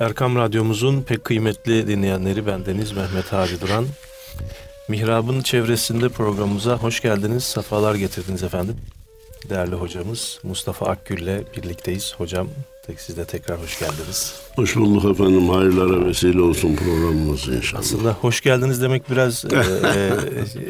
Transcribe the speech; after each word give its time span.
Erkam 0.00 0.36
Radyomuzun 0.36 1.02
pek 1.02 1.24
kıymetli 1.24 1.86
dinleyenleri 1.86 2.46
bendeniz 2.46 2.92
Mehmet 2.92 3.32
Hacı 3.32 3.60
Duran. 3.60 3.86
Mihrab'ın 4.88 5.42
çevresinde 5.42 6.08
programımıza 6.08 6.76
hoş 6.76 7.00
geldiniz, 7.00 7.44
sefalar 7.44 7.94
getirdiniz 7.94 8.42
efendim. 8.42 8.76
Değerli 9.50 9.74
hocamız 9.74 10.38
Mustafa 10.42 10.86
Akgül 10.86 11.18
ile 11.18 11.44
birlikteyiz. 11.56 12.14
Hocam 12.18 12.48
siz 12.96 13.16
de 13.16 13.24
tekrar 13.24 13.62
hoş 13.62 13.78
geldiniz. 13.78 14.34
Hoş 14.56 14.76
bulduk 14.76 15.10
efendim. 15.10 15.48
Hayırlara 15.48 16.06
vesile 16.06 16.40
olsun 16.40 16.76
programımız 16.76 17.48
inşallah. 17.48 17.80
Aslında 17.82 18.12
hoş 18.12 18.40
geldiniz 18.40 18.82
demek 18.82 19.10
biraz 19.10 19.44
e, 19.44 19.56
e, 19.56 20.12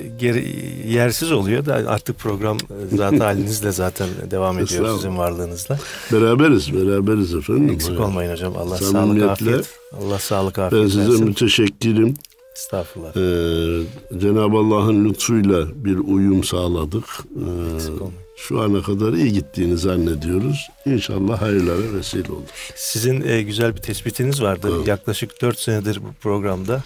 geri, 0.18 0.44
yersiz 0.88 1.32
oluyor 1.32 1.66
da 1.66 1.74
artık 1.74 2.18
program 2.18 2.58
zaten 2.96 3.18
halinizle 3.20 3.72
zaten 3.72 4.08
devam 4.30 4.58
ediyor 4.58 4.96
sizin 4.96 5.18
varlığınızla. 5.18 5.78
Beraberiz, 6.12 6.72
beraberiz 6.74 7.34
efendim. 7.34 7.70
Eksik 7.70 8.00
olmayın 8.00 8.32
hocam. 8.32 8.56
Allah 8.56 8.76
sağlık, 8.76 9.22
afiyet. 9.22 9.70
Allah 10.00 10.18
sağlık, 10.18 10.58
afiyet 10.58 10.84
Ben 10.84 10.88
size 10.88 11.08
versin. 11.10 11.24
müteşekkirim. 11.24 12.14
Estağfurullah. 12.56 13.16
Ee, 13.16 14.18
Cenab-ı 14.18 14.56
Allah'ın 14.56 15.04
lütfuyla 15.04 15.84
bir 15.84 15.98
uyum 15.98 16.44
sağladık. 16.44 17.04
Ee, 17.36 17.74
Eksik 17.74 17.90
olmayın. 18.02 18.23
Şu 18.36 18.60
ana 18.60 18.82
kadar 18.82 19.12
iyi 19.12 19.32
gittiğini 19.32 19.76
zannediyoruz. 19.76 20.70
İnşallah 20.86 21.42
hayırlara 21.42 21.94
vesile 21.94 22.32
olur. 22.32 22.48
Sizin 22.74 23.28
e, 23.28 23.42
güzel 23.42 23.76
bir 23.76 23.80
tespitiniz 23.80 24.42
vardı. 24.42 24.70
Evet. 24.76 24.88
Yaklaşık 24.88 25.42
4 25.42 25.58
senedir 25.58 26.02
bu 26.02 26.12
programda. 26.20 26.82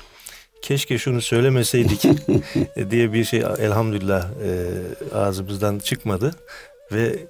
Keşke 0.62 0.98
şunu 0.98 1.23
söylemeseydik 1.23 2.05
e, 2.77 2.91
diye 2.91 3.12
bir 3.12 3.24
şey 3.24 3.45
elhamdülillah 3.59 4.24
e, 4.24 4.71
ağzımızdan 5.16 5.79
çıkmadı. 5.79 6.34
Ve 6.93 7.27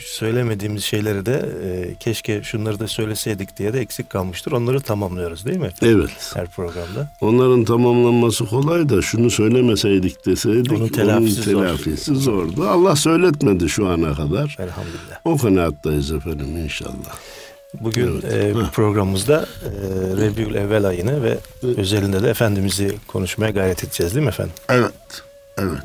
söylemediğimiz 0.00 0.84
şeyleri 0.84 1.26
de 1.26 1.48
e, 1.64 1.94
keşke 1.94 2.42
şunları 2.42 2.78
da 2.78 2.88
söyleseydik 2.88 3.56
diye 3.58 3.72
de 3.72 3.80
eksik 3.80 4.10
kalmıştır. 4.10 4.52
Onları 4.52 4.80
tamamlıyoruz 4.80 5.44
değil 5.46 5.56
mi? 5.58 5.70
Evet. 5.82 6.32
Her 6.34 6.46
programda. 6.46 7.10
Onların 7.20 7.64
tamamlanması 7.64 8.46
kolay 8.46 8.88
da 8.88 9.02
şunu 9.02 9.30
söylemeseydik 9.30 10.26
deseydik 10.26 10.72
Onun 10.72 10.88
telafisi 10.88 11.42
zor. 11.50 11.62
telafisi 11.62 12.14
zordu. 12.14 12.68
Allah 12.68 12.96
söyletmedi 12.96 13.68
şu 13.68 13.88
ana 13.88 14.14
kadar. 14.14 14.56
Elhamdülillah. 14.60 15.20
O 15.24 15.36
kanaattayız 15.36 16.12
efendim 16.12 16.56
inşallah. 16.64 17.16
Bugün 17.80 18.22
Evet. 18.32 18.56
e, 18.56 18.70
programımızda 18.72 19.46
e, 19.64 19.68
Rebiül 20.16 20.54
Evvel 20.54 20.84
ayını 20.84 21.22
ve 21.22 21.38
özelinde 21.62 22.22
de 22.22 22.30
Efendimiz'i 22.30 22.96
konuşmaya 23.06 23.50
gayret 23.50 23.84
edeceğiz 23.84 24.14
değil 24.14 24.24
mi 24.24 24.28
efendim? 24.28 24.52
Evet, 24.68 24.92
evet. 25.58 25.78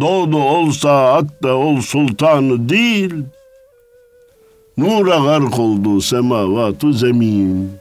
Doğdu 0.00 0.36
olsa 0.38 1.12
hatta 1.12 1.54
ol 1.54 1.80
sultanı 1.80 2.68
değil, 2.68 3.14
nura 4.76 5.18
gark 5.18 5.58
oldu 5.58 6.00
semavatu 6.00 6.92
zemin. 6.92 7.72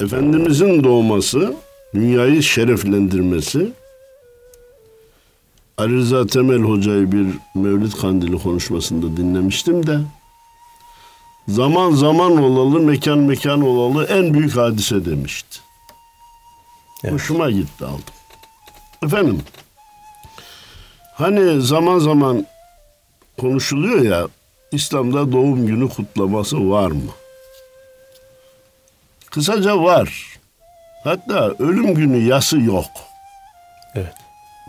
Efendimizin 0.00 0.84
doğması, 0.84 1.54
dünyayı 1.94 2.42
şereflendirmesi, 2.42 3.72
Ali 5.78 5.96
Rıza 5.96 6.26
Temel 6.26 6.62
Hoca'yı 6.62 7.12
bir 7.12 7.26
Mevlid 7.54 7.92
Kandili 7.92 8.38
konuşmasında 8.38 9.16
dinlemiştim 9.16 9.86
de, 9.86 9.98
zaman 11.48 11.90
zaman 11.90 12.42
olalı, 12.42 12.80
mekan 12.80 13.18
mekan 13.18 13.60
olalı 13.60 14.04
en 14.04 14.34
büyük 14.34 14.56
hadise 14.56 15.04
demişti. 15.04 15.58
Evet. 17.04 17.14
Hoşuma 17.14 17.50
gitti 17.50 17.84
aldım. 17.84 18.14
Efendim, 19.02 19.42
hani 21.14 21.60
zaman 21.60 21.98
zaman 21.98 22.46
konuşuluyor 23.40 24.00
ya, 24.02 24.28
İslam'da 24.72 25.32
doğum 25.32 25.66
günü 25.66 25.88
kutlaması 25.88 26.70
var 26.70 26.90
mı? 26.90 27.10
Kısaca 29.30 29.82
var. 29.82 30.38
Hatta 31.04 31.54
ölüm 31.58 31.94
günü 31.94 32.16
yası 32.28 32.60
yok. 32.60 32.86
Evet. 33.94 34.14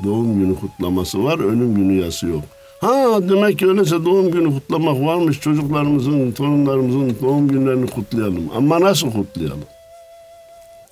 Doğum 0.04 0.40
günü 0.40 0.60
kutlaması 0.60 1.24
var, 1.24 1.40
ölüm 1.40 1.76
günü 1.76 2.04
yası 2.04 2.28
yok. 2.28 2.44
Ha 2.82 3.20
demek 3.30 3.60
ki 3.60 3.68
öyleyse 3.68 4.06
doğum 4.06 4.32
günü 4.32 4.54
kutlamak 4.54 5.02
varmış. 5.02 5.40
Çocuklarımızın, 5.40 6.32
torunlarımızın 6.32 7.18
doğum 7.22 7.48
günlerini 7.48 7.88
kutlayalım. 7.88 8.52
Ama 8.56 8.82
nasıl 8.82 9.12
kutlayalım? 9.12 9.64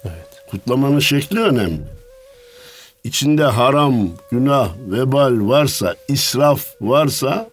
Evet. 0.05 0.27
Kutlamanın 0.51 0.99
şekli 0.99 1.39
önemli. 1.39 1.81
İçinde 3.03 3.43
haram, 3.43 3.95
günah, 4.31 4.69
vebal 4.87 5.49
varsa, 5.49 5.95
israf 6.07 6.65
varsa, 6.81 7.49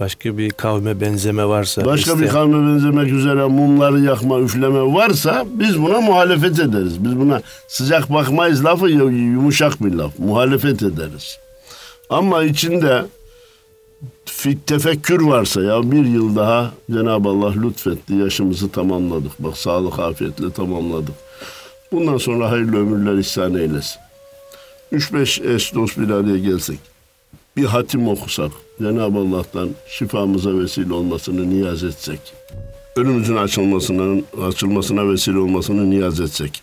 Başka 0.00 0.38
bir 0.38 0.50
kavme 0.50 1.00
benzeme 1.00 1.44
varsa 1.44 1.84
başka 1.84 2.10
bir 2.10 2.24
isteyen- 2.24 2.32
kavme 2.32 2.72
benzemek 2.74 3.12
üzere 3.12 3.44
mumları 3.44 4.00
yakma, 4.00 4.38
üfleme 4.40 4.80
varsa 4.94 5.44
biz 5.50 5.82
buna 5.82 6.00
muhalefet 6.00 6.58
ederiz. 6.58 7.04
Biz 7.04 7.18
buna 7.20 7.42
sıcak 7.68 8.12
bakmayız 8.12 8.64
lafı 8.64 8.88
yumuşak 8.88 9.84
bir 9.84 9.92
laf. 9.92 10.18
Muhalefet 10.18 10.82
ederiz. 10.82 11.38
Ama 12.10 12.42
içinde 12.44 13.04
tefekkür 14.66 15.20
varsa 15.22 15.62
ya 15.62 15.90
bir 15.90 16.04
yıl 16.06 16.36
daha 16.36 16.70
Cenab-ı 16.90 17.28
Allah 17.28 17.52
lütfetti, 17.52 18.14
yaşımızı 18.14 18.68
tamamladık. 18.68 19.32
Bak 19.38 19.56
sağlık 19.58 19.98
afiyetle 19.98 20.50
tamamladık. 20.52 21.14
Bundan 21.92 22.16
sonra 22.16 22.50
hayırlı 22.50 22.76
ömürler 22.76 23.18
ihsan 23.18 23.54
eylesin. 23.54 24.00
3-5 24.92 25.54
eş 25.54 25.74
dost 25.74 25.98
bir 25.98 26.10
araya 26.10 26.38
gelsek, 26.38 26.78
bir 27.56 27.64
hatim 27.64 28.08
okusak, 28.08 28.50
Cenab-ı 28.78 29.18
Allah'tan 29.18 29.68
şifamıza 29.88 30.58
vesile 30.58 30.92
olmasını 30.92 31.50
niyaz 31.50 31.84
etsek, 31.84 32.20
önümüzün 32.96 33.36
açılmasına, 33.36 34.22
açılmasına 34.46 35.08
vesile 35.08 35.38
olmasını 35.38 35.90
niyaz 35.90 36.20
etsek. 36.20 36.62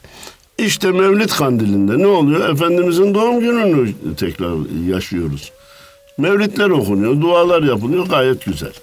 İşte 0.57 0.91
Mevlid 0.91 1.29
Kandili'nde 1.29 1.99
ne 1.99 2.07
oluyor? 2.07 2.49
Efendimizin 2.49 3.13
doğum 3.13 3.39
gününü 3.39 3.93
tekrar 4.17 4.87
yaşıyoruz. 4.87 5.51
Mevlidler 6.17 6.69
okunuyor, 6.69 7.21
dualar 7.21 7.63
yapılıyor 7.63 8.05
gayet 8.05 8.45
güzel. 8.45 8.73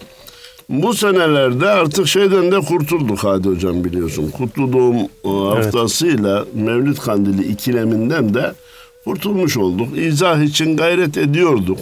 Bu 0.69 0.95
senelerde 0.95 1.69
artık 1.69 2.09
şeyden 2.09 2.53
de 2.53 2.61
kurtulduk 2.61 3.19
Hadi 3.19 3.49
Hocam 3.49 3.85
biliyorsun. 3.85 4.31
Kutlu 4.31 4.73
Doğum 4.73 4.97
e, 5.25 5.29
haftasıyla 5.29 6.45
Mevlid 6.55 6.97
Kandili 6.97 7.49
ikileminden 7.49 8.35
de 8.35 8.55
kurtulmuş 9.05 9.57
olduk. 9.57 9.99
İzah 9.99 10.43
için 10.43 10.77
gayret 10.77 11.17
ediyorduk. 11.19 11.79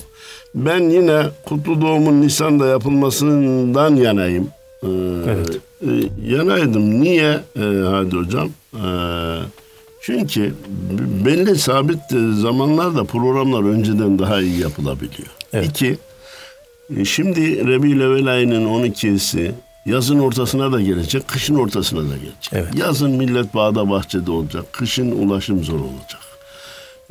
Ben 0.54 0.80
yine 0.90 1.22
Kutlu 1.44 1.80
Doğum'un 1.80 2.20
Nisan'da 2.22 2.66
yapılmasından 2.66 3.96
yanayım. 3.96 4.48
Ee, 4.82 4.86
Evet. 5.28 5.58
e, 5.86 5.90
yanaydım. 6.34 7.00
Niye 7.00 7.40
e, 7.56 7.60
Hadi 7.90 8.16
Hocam? 8.16 8.48
Ee, 8.74 9.38
çünkü 10.00 10.54
belli 11.24 11.58
sabit 11.58 12.00
zamanlarda 12.34 13.04
programlar 13.04 13.62
önceden 13.62 14.18
daha 14.18 14.40
iyi 14.40 14.60
yapılabiliyor. 14.60 15.28
Evet. 15.52 15.66
İki, 15.66 15.98
e, 16.96 17.04
Şimdi 17.04 17.66
Rebi'ül 17.68 18.00
Evvel 18.00 18.26
ayının 18.26 18.64
12'si 18.66 19.50
yazın 19.86 20.18
ortasına 20.18 20.72
da 20.72 20.80
gelecek, 20.80 21.28
kışın 21.28 21.54
ortasına 21.54 22.00
da 22.00 22.16
gelecek. 22.16 22.50
Evet. 22.52 22.74
Yazın 22.78 23.10
millet 23.10 23.54
bağda 23.54 23.90
bahçede 23.90 24.30
olacak, 24.30 24.64
kışın 24.72 25.10
ulaşım 25.10 25.64
zor 25.64 25.78
olacak. 25.78 26.20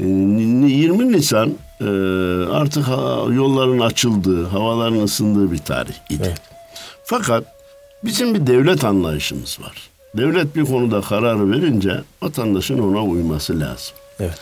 E, 0.01 0.05
ni- 0.05 0.71
20 0.71 1.11
Nisan 1.11 1.49
e, 1.81 1.85
artık 2.51 2.87
yolların 3.35 3.79
açıldığı, 3.79 4.45
havaların 4.47 5.03
ısındığı 5.03 5.51
bir 5.51 5.57
tarih 5.57 5.93
idi. 6.09 6.23
Evet. 6.25 6.41
Fakat 7.03 7.43
bizim 8.03 8.35
bir 8.35 8.47
devlet 8.47 8.83
anlayışımız 8.83 9.59
var. 9.61 9.89
Devlet 10.17 10.55
bir 10.55 10.65
konuda 10.65 11.01
kararı 11.01 11.51
verince 11.51 12.01
vatandaşın 12.21 12.79
ona 12.79 13.03
uyması 13.03 13.59
lazım. 13.59 13.93
Evet. 14.19 14.39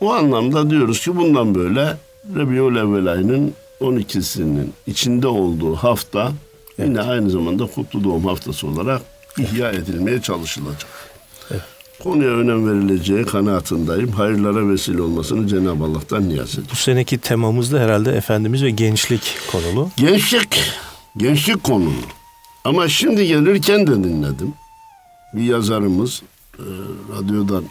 O 0.00 0.12
anlamda 0.12 0.70
diyoruz 0.70 1.00
ki 1.04 1.16
bundan 1.16 1.54
böyle 1.54 1.96
Rabiul 2.36 2.76
Evvel 2.76 3.12
ayının 3.12 3.52
12'sinin 3.80 4.72
içinde 4.86 5.26
olduğu 5.26 5.74
hafta 5.74 6.32
yine 6.78 7.00
aynı 7.00 7.30
zamanda 7.30 7.66
Kutlu 7.66 8.04
Doğum 8.04 8.26
Haftası 8.26 8.66
olarak 8.66 9.02
ihya 9.38 9.70
edilmeye 9.70 10.20
çalışılacak. 10.22 10.86
Konuya 12.02 12.30
önem 12.30 12.68
verileceği 12.68 13.24
kanaatindeyim. 13.24 14.12
Hayırlara 14.12 14.68
vesile 14.68 15.02
olmasını 15.02 15.48
Cenab-ı 15.48 15.84
Allah'tan 15.84 16.28
niyaz 16.28 16.50
ediyorum. 16.50 16.68
Bu 16.72 16.76
seneki 16.76 17.18
temamız 17.18 17.72
da 17.72 17.80
herhalde 17.80 18.12
Efendimiz 18.12 18.62
ve 18.62 18.70
gençlik 18.70 19.38
konulu. 19.52 19.90
Gençlik, 19.96 20.60
gençlik 21.16 21.64
konulu. 21.64 21.92
Ama 22.64 22.88
şimdi 22.88 23.26
gelirken 23.26 23.86
de 23.86 24.04
dinledim. 24.04 24.54
Bir 25.34 25.42
yazarımız 25.42 26.22
e, 26.58 26.64
radyodan, 27.16 27.64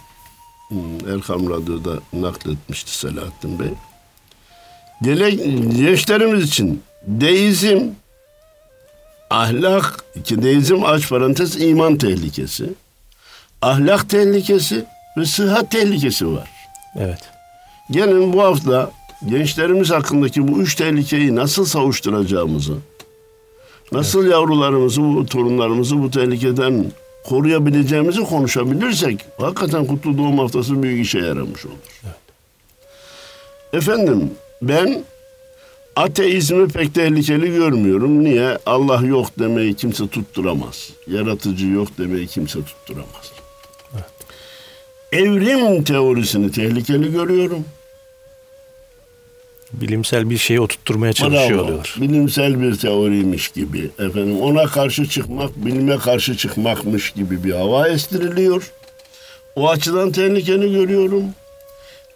hmm, 0.68 1.10
Erkam 1.16 1.50
Radyo'da 1.50 2.00
nakletmişti 2.14 2.98
Selahattin 2.98 3.60
Bey. 3.60 3.70
Gele, 5.02 5.32
gençlerimiz 5.78 6.44
için 6.44 6.82
deizm, 7.08 7.82
ahlak, 9.30 10.06
ki 10.24 10.42
deizm 10.42 10.84
aç 10.86 11.10
parantez 11.10 11.62
iman 11.62 11.98
tehlikesi, 11.98 12.70
ahlak 13.62 14.10
tehlikesi 14.10 14.86
ve 15.18 15.26
sıhhat 15.26 15.72
tehlikesi 15.72 16.28
var. 16.34 16.50
Evet. 16.96 17.20
Gelin 17.92 18.34
bu 18.34 18.44
hafta 18.44 18.92
gençlerimiz 19.30 19.92
hakkındaki 19.92 20.48
bu 20.48 20.62
üç 20.62 20.76
tehlikeyi 20.76 21.36
nasıl 21.36 21.66
savuşturacağımızı, 21.66 22.78
nasıl 23.92 24.26
yavrularımızı, 24.26 25.02
bu 25.02 25.26
torunlarımızı 25.26 26.04
bu 26.04 26.12
tehlikeden 26.12 26.86
koruyabileceğimizi 27.26 28.24
konuşabilirsek 28.24 29.26
hakikaten 29.38 29.86
kutlu 29.86 30.18
doğum 30.18 30.40
haftası 30.40 30.84
büyük 30.84 31.06
işe 31.06 31.20
yaramış 31.20 31.66
olur. 31.66 31.76
Efendim 33.74 34.32
ben 34.62 35.04
ateizmi 35.96 36.68
pek 36.68 36.94
tehlikeli 36.96 37.54
görmüyorum. 37.54 38.24
Niye? 38.24 38.58
Allah 38.66 39.02
yok 39.06 39.40
demeyi 39.40 39.74
kimse 39.74 40.08
tutturamaz. 40.08 40.90
Yaratıcı 41.08 41.68
yok 41.68 41.88
demeyi 41.98 42.28
kimse 42.28 42.60
tutturamaz. 42.66 43.32
Evrim 45.12 45.84
teorisini 45.84 46.52
tehlikeli 46.52 47.12
görüyorum. 47.12 47.66
Bilimsel 49.74 50.30
bir 50.30 50.38
şeyi 50.38 50.62
oturtturmaya 50.62 51.14
çalışıyor 51.14 51.68
Bravo. 51.68 51.82
Bilimsel 51.98 52.62
bir 52.62 52.76
teoriymiş 52.78 53.50
gibi. 53.50 53.90
Efendim 54.00 54.42
ona 54.42 54.66
karşı 54.66 55.06
çıkmak, 55.06 55.56
bilime 55.56 55.98
karşı 55.98 56.38
çıkmakmış 56.38 57.12
gibi 57.12 57.44
bir 57.44 57.52
hava 57.54 57.88
estiriliyor. 57.88 58.72
O 59.56 59.70
açıdan 59.70 60.12
tehlikeli 60.12 60.74
görüyorum. 60.74 61.24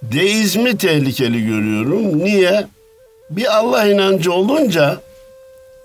Deizmi 0.01 0.77
tehlikeli 0.77 1.45
görüyorum. 1.45 2.19
Niye? 2.19 2.67
Bir 3.29 3.57
Allah 3.57 3.87
inancı 3.87 4.33
olunca 4.33 5.01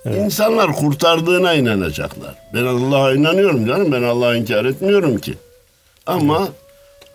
insanlar 0.04 0.72
kurtardığına 0.72 1.54
inanacaklar. 1.54 2.34
Ben 2.54 2.64
Allah'a 2.64 3.12
inanıyorum 3.12 3.66
canım. 3.66 3.92
Ben 3.92 4.02
Allah'ı 4.02 4.36
inkar 4.36 4.64
etmiyorum 4.64 5.18
ki. 5.18 5.34
Ama 6.06 6.48
e, 6.48 6.69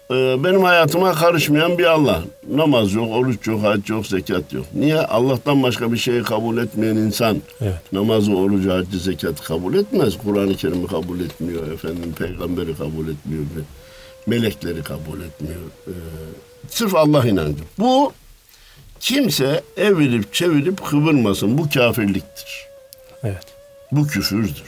benim 0.10 0.64
hayatıma 0.64 1.14
karışmayan 1.14 1.78
bir 1.78 1.86
Allah. 1.86 2.24
Namaz 2.52 2.94
yok, 2.94 3.08
oruç 3.12 3.48
yok, 3.48 3.64
hac 3.64 3.90
yok, 3.90 4.08
zekat 4.08 4.54
yok. 4.54 4.66
Niye? 4.74 5.00
Allah'tan 5.00 5.64
başka 5.64 5.92
bir 5.92 5.98
şeyi 5.98 6.24
kabul 6.24 6.58
etmeyen 6.58 6.96
insan 6.96 7.42
Evet. 7.62 7.94
namazı, 7.94 8.36
orucu, 8.36 8.74
haccı, 8.74 9.00
zekatı 9.00 9.44
kabul 9.44 9.74
etmez. 9.74 10.18
Kur'an-ı 10.18 10.56
Kerim'i 10.56 10.88
kabul 10.88 11.20
etmiyor 11.20 11.72
efendim. 11.72 12.14
Peygamberi 12.18 12.78
kabul 12.78 13.08
etmiyor. 13.08 13.44
Melekleri 14.28 14.84
kabul 14.84 15.22
etmiyor. 15.22 15.62
Ee, 15.88 15.92
sırf 16.70 16.96
Allah 16.96 17.28
inancı. 17.28 17.64
Bu 17.80 18.14
kimse 19.00 19.62
evirip 19.78 20.34
çevirip 20.34 20.86
kıvırmasın. 20.86 21.58
Bu 21.58 21.70
kafirliktir. 21.70 22.66
Evet. 23.24 23.46
Bu 23.92 24.08
küfürdür. 24.08 24.64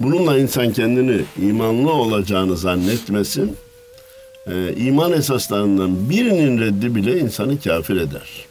Bununla 0.00 0.38
insan 0.38 0.72
kendini 0.72 1.20
imanlı 1.42 1.92
olacağını 1.92 2.56
zannetmesin. 2.56 3.56
Ee, 4.46 4.74
iman 4.76 5.12
esaslarından 5.12 6.10
birinin 6.10 6.60
reddi 6.60 6.94
bile 6.94 7.20
insanı 7.20 7.60
kafir 7.60 7.96
eder. 7.96 8.46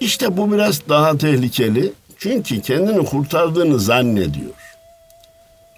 İşte 0.00 0.36
bu 0.36 0.52
biraz 0.52 0.88
daha 0.88 1.18
tehlikeli. 1.18 1.92
Çünkü 2.18 2.60
kendini 2.60 3.04
kurtardığını 3.04 3.80
zannediyor. 3.80 4.50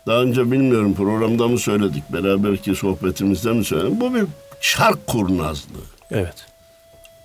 Daha 0.06 0.22
önce 0.22 0.52
bilmiyorum 0.52 0.94
programda 0.94 1.48
mı 1.48 1.58
söyledik, 1.58 2.02
beraberki 2.12 2.74
sohbetimizde 2.74 3.52
mi 3.52 3.64
söyledik. 3.64 4.00
Bu 4.00 4.14
bir 4.14 4.24
çark 4.60 5.06
kurnazlığı. 5.06 5.84
Evet. 6.10 6.46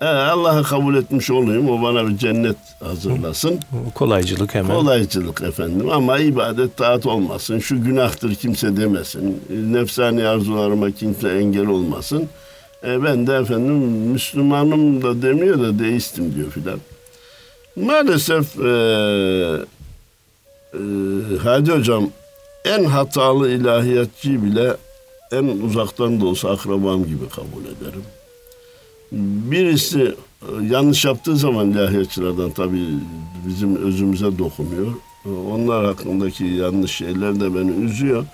Ee, 0.01 0.05
Allah'ı 0.05 0.63
kabul 0.63 0.95
etmiş 0.95 1.31
olayım, 1.31 1.69
o 1.69 1.81
bana 1.81 2.07
bir 2.07 2.17
cennet 2.17 2.57
hazırlasın. 2.83 3.59
Kolaycılık 3.95 4.55
hemen. 4.55 4.75
Kolaycılık 4.75 5.41
efendim 5.41 5.89
ama 5.89 6.19
ibadet 6.19 6.77
taat 6.77 7.05
olmasın. 7.05 7.59
Şu 7.59 7.83
günahtır 7.83 8.35
kimse 8.35 8.77
demesin. 8.77 9.43
Nefsani 9.49 10.27
arzularıma 10.27 10.91
kimse 10.91 11.29
engel 11.29 11.67
olmasın. 11.67 12.29
E, 12.83 13.03
ben 13.03 13.27
de 13.27 13.35
efendim 13.35 13.75
Müslümanım 14.11 15.01
da 15.01 15.21
demiyor 15.21 15.59
da 15.59 15.79
deistim 15.79 16.35
diyor 16.35 16.51
filan. 16.51 16.79
Maalesef 17.75 18.59
e, 18.59 18.69
e, 20.73 20.79
Hadi 21.43 21.71
Hocam 21.71 22.09
en 22.65 22.83
hatalı 22.83 23.51
ilahiyatçıyı 23.51 24.43
bile 24.43 24.75
en 25.31 25.43
uzaktan 25.43 26.21
da 26.21 26.25
olsa 26.25 26.49
akrabam 26.49 27.05
gibi 27.05 27.29
kabul 27.29 27.65
ederim. 27.65 28.03
Birisi 29.11 30.15
e, 30.41 30.65
yanlış 30.69 31.05
yaptığı 31.05 31.37
zaman 31.37 31.71
ilahiyatçılardan 31.71 32.51
tabii 32.51 32.85
bizim 33.47 33.75
özümüze 33.75 34.37
dokunuyor. 34.37 34.93
E, 35.25 35.29
Onlar 35.29 35.85
hakkındaki 35.85 36.43
yanlış 36.45 36.91
şeyler 36.91 37.39
de 37.39 37.55
beni 37.55 37.71
üzüyor. 37.71 38.25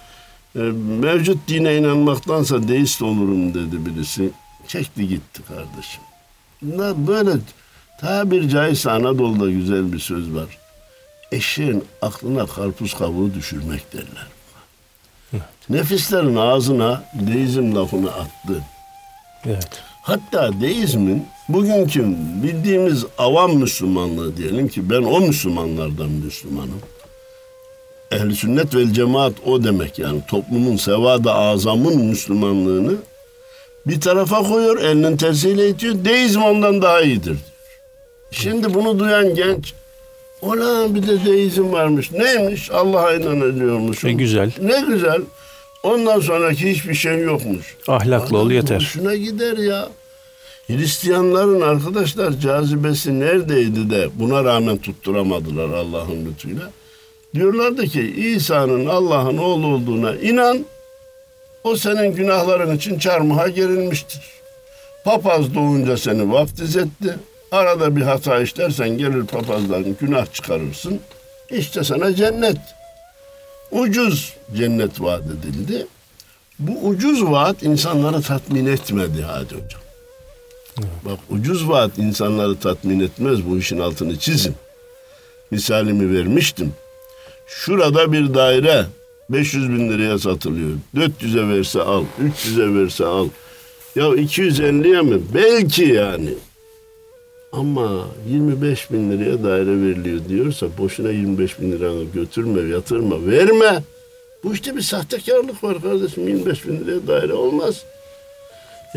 E, 0.56 0.60
Mevcut 1.00 1.48
dine 1.48 1.78
inanmaktansa 1.78 2.68
deist 2.68 3.02
olurum 3.02 3.54
dedi 3.54 3.86
birisi. 3.86 4.30
Çekti 4.68 5.08
gitti 5.08 5.42
kardeşim. 5.48 6.02
Böyle 7.08 7.32
tabir 8.02 8.50
caizse 8.50 8.92
Anadolu'da 8.92 9.52
güzel 9.52 9.94
bir 9.94 10.00
söz 10.00 10.36
var. 10.36 10.58
Eşeğin 11.32 11.84
aklına 12.02 12.46
karpuz 12.46 12.94
kabuğu 12.94 13.34
düşürmek 13.34 13.94
derler. 13.94 14.28
Nefislerin 15.70 16.36
ağzına 16.36 17.04
deizm 17.14 17.76
lafını 17.76 18.12
attı. 18.12 18.64
Evet. 19.46 19.70
Hatta 20.08 20.62
deizmin 20.62 21.28
bugünkü 21.50 22.06
bildiğimiz 22.44 23.06
avam 23.18 23.56
Müslümanlığı 23.56 24.38
diyelim 24.38 24.68
ki 24.68 24.90
ben 24.90 25.04
o 25.04 25.22
Müslümanlardan 25.22 26.10
Müslümanım. 26.10 26.82
Ehli 28.12 28.36
sünnet 28.36 28.76
vel 28.76 28.94
cemaat 28.94 29.34
o 29.46 29.64
demek 29.64 30.00
yani 30.00 30.22
toplumun 30.28 30.76
sevada 30.76 31.36
azamın 31.36 32.06
Müslümanlığını 32.06 32.94
bir 33.88 34.02
tarafa 34.02 34.44
koyuyor 34.44 34.82
elinin 34.82 35.18
tersiyle 35.18 35.70
itiyor. 35.70 35.96
Deizm 36.06 36.42
ondan 36.42 36.82
daha 36.82 37.02
iyidir 37.02 37.26
diyor. 37.26 37.38
Şimdi 38.32 38.74
bunu 38.74 39.00
duyan 39.00 39.36
genç 39.36 39.74
Ola 40.42 40.96
bir 40.96 41.08
de 41.08 41.26
deizm 41.26 41.72
varmış. 41.72 42.12
Neymiş? 42.12 42.72
Allah'a 42.72 43.14
inanıyormuş. 43.14 44.04
Ne 44.04 44.14
güzel. 44.14 44.52
Ne 44.62 44.82
güzel. 44.82 45.22
Ondan 45.84 46.20
sonraki 46.20 46.72
hiçbir 46.72 46.94
şey 46.94 47.22
yokmuş. 47.22 47.76
Ahlaklı 47.88 48.38
ol 48.38 48.46
Adam 48.46 48.52
yeter. 48.52 48.76
Hoşuna 48.76 49.16
gider 49.16 49.58
ya. 49.58 49.90
Hristiyanların 50.68 51.62
arkadaşlar 51.62 52.40
cazibesi 52.40 53.20
neredeydi 53.20 53.90
de 53.90 54.10
buna 54.16 54.44
rağmen 54.44 54.78
tutturamadılar 54.78 55.70
Allah'ın 55.70 56.26
lütfuyla. 56.26 56.72
Diyorlardı 57.34 57.86
ki 57.86 58.02
İsa'nın 58.02 58.86
Allah'ın 58.86 59.38
oğlu 59.38 59.68
olduğuna 59.68 60.16
inan. 60.16 60.66
O 61.64 61.76
senin 61.76 62.16
günahların 62.16 62.76
için 62.76 63.00
çarmıha 63.00 63.48
gerilmiştir. 63.48 64.22
Papaz 65.04 65.56
doğunca 65.56 65.98
seni 65.98 66.32
vaftiz 66.32 66.78
etti. 66.78 67.18
Arada 67.52 67.96
bir 67.96 68.02
hata 68.02 68.40
işlersen 68.40 68.98
gelir 68.98 69.26
papazdan 69.26 69.86
günah 70.00 70.34
çıkarırsın. 70.34 71.00
İşte 71.50 71.84
sana 71.84 72.16
cennet. 72.16 72.58
Ucuz 73.72 74.34
cennet 74.58 75.02
vaat 75.02 75.24
edildi. 75.24 75.88
Bu 76.60 76.88
ucuz 76.88 77.26
vaat 77.26 77.64
insanları 77.64 78.22
tatmin 78.22 78.66
etmedi 78.66 79.22
hadi 79.22 79.56
hocam. 79.56 79.87
Bak 81.06 81.20
ucuz 81.30 81.70
vaat 81.70 81.98
insanları 81.98 82.60
tatmin 82.60 83.00
etmez. 83.00 83.50
Bu 83.50 83.58
işin 83.58 83.80
altını 83.80 84.20
çizin. 84.20 84.56
Misalimi 85.52 86.18
vermiştim. 86.18 86.74
Şurada 87.48 88.12
bir 88.12 88.34
daire 88.34 88.86
500 89.30 89.70
bin 89.70 89.90
liraya 89.90 90.20
satılıyor. 90.20 90.70
400'e 90.96 91.50
verse 91.50 91.82
al, 91.82 92.04
300'e 92.22 92.76
verse 92.76 93.06
al. 93.06 93.30
Ya 93.96 94.04
250'ye 94.04 95.02
mi? 95.02 95.22
Belki 95.34 95.84
yani. 95.84 96.34
Ama 97.52 98.08
25 98.30 98.92
bin 98.92 99.12
liraya 99.12 99.44
daire 99.44 99.82
veriliyor 99.82 100.20
diyorsa 100.30 100.68
boşuna 100.78 101.12
25 101.12 101.60
bin 101.60 101.72
liranı 101.72 102.04
götürme, 102.04 102.62
yatırma, 102.62 103.26
verme. 103.28 103.84
Bu 104.44 104.54
işte 104.54 104.76
bir 104.76 104.82
sahtekarlık 104.82 105.64
var 105.64 105.82
kardeşim. 105.82 106.28
25 106.28 106.68
bin 106.68 106.80
liraya 106.80 107.08
daire 107.08 107.34
olmaz. 107.34 107.84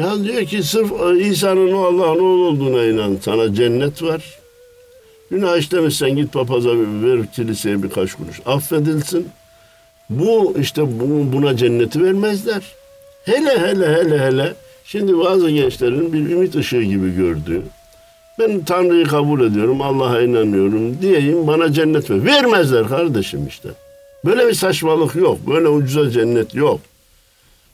Ya 0.00 0.24
diyor 0.24 0.44
ki 0.44 0.62
sırf 0.62 0.92
İsa'nın 1.20 1.72
o 1.72 1.84
Allah'ın 1.84 2.18
oğlu 2.18 2.46
olduğuna 2.46 2.84
inan. 2.84 3.18
Sana 3.24 3.54
cennet 3.54 4.02
var. 4.02 4.38
Günah 5.30 5.56
işlemişsen 5.56 6.16
git 6.16 6.32
papaza 6.32 6.70
ver 6.76 7.32
kiliseye 7.32 7.82
birkaç 7.82 8.14
kuruş. 8.14 8.40
Affedilsin. 8.46 9.28
Bu 10.10 10.54
işte 10.60 10.82
bu, 11.00 11.32
buna 11.32 11.56
cenneti 11.56 12.02
vermezler. 12.04 12.62
Hele 13.24 13.58
hele 13.58 13.96
hele 13.96 14.18
hele. 14.18 14.54
Şimdi 14.84 15.18
bazı 15.18 15.50
gençlerin 15.50 16.12
bir 16.12 16.30
ümit 16.30 16.54
ışığı 16.54 16.82
gibi 16.82 17.14
gördüğü. 17.14 17.62
Ben 18.38 18.64
Tanrı'yı 18.64 19.06
kabul 19.06 19.40
ediyorum, 19.40 19.82
Allah'a 19.82 20.22
inanıyorum 20.22 21.02
diyeyim 21.02 21.46
bana 21.46 21.72
cennet 21.72 22.10
ver. 22.10 22.24
Vermezler 22.24 22.88
kardeşim 22.88 23.46
işte. 23.46 23.68
Böyle 24.24 24.48
bir 24.48 24.54
saçmalık 24.54 25.16
yok. 25.16 25.38
Böyle 25.46 25.68
ucuza 25.68 26.10
cennet 26.10 26.54
yok. 26.54 26.80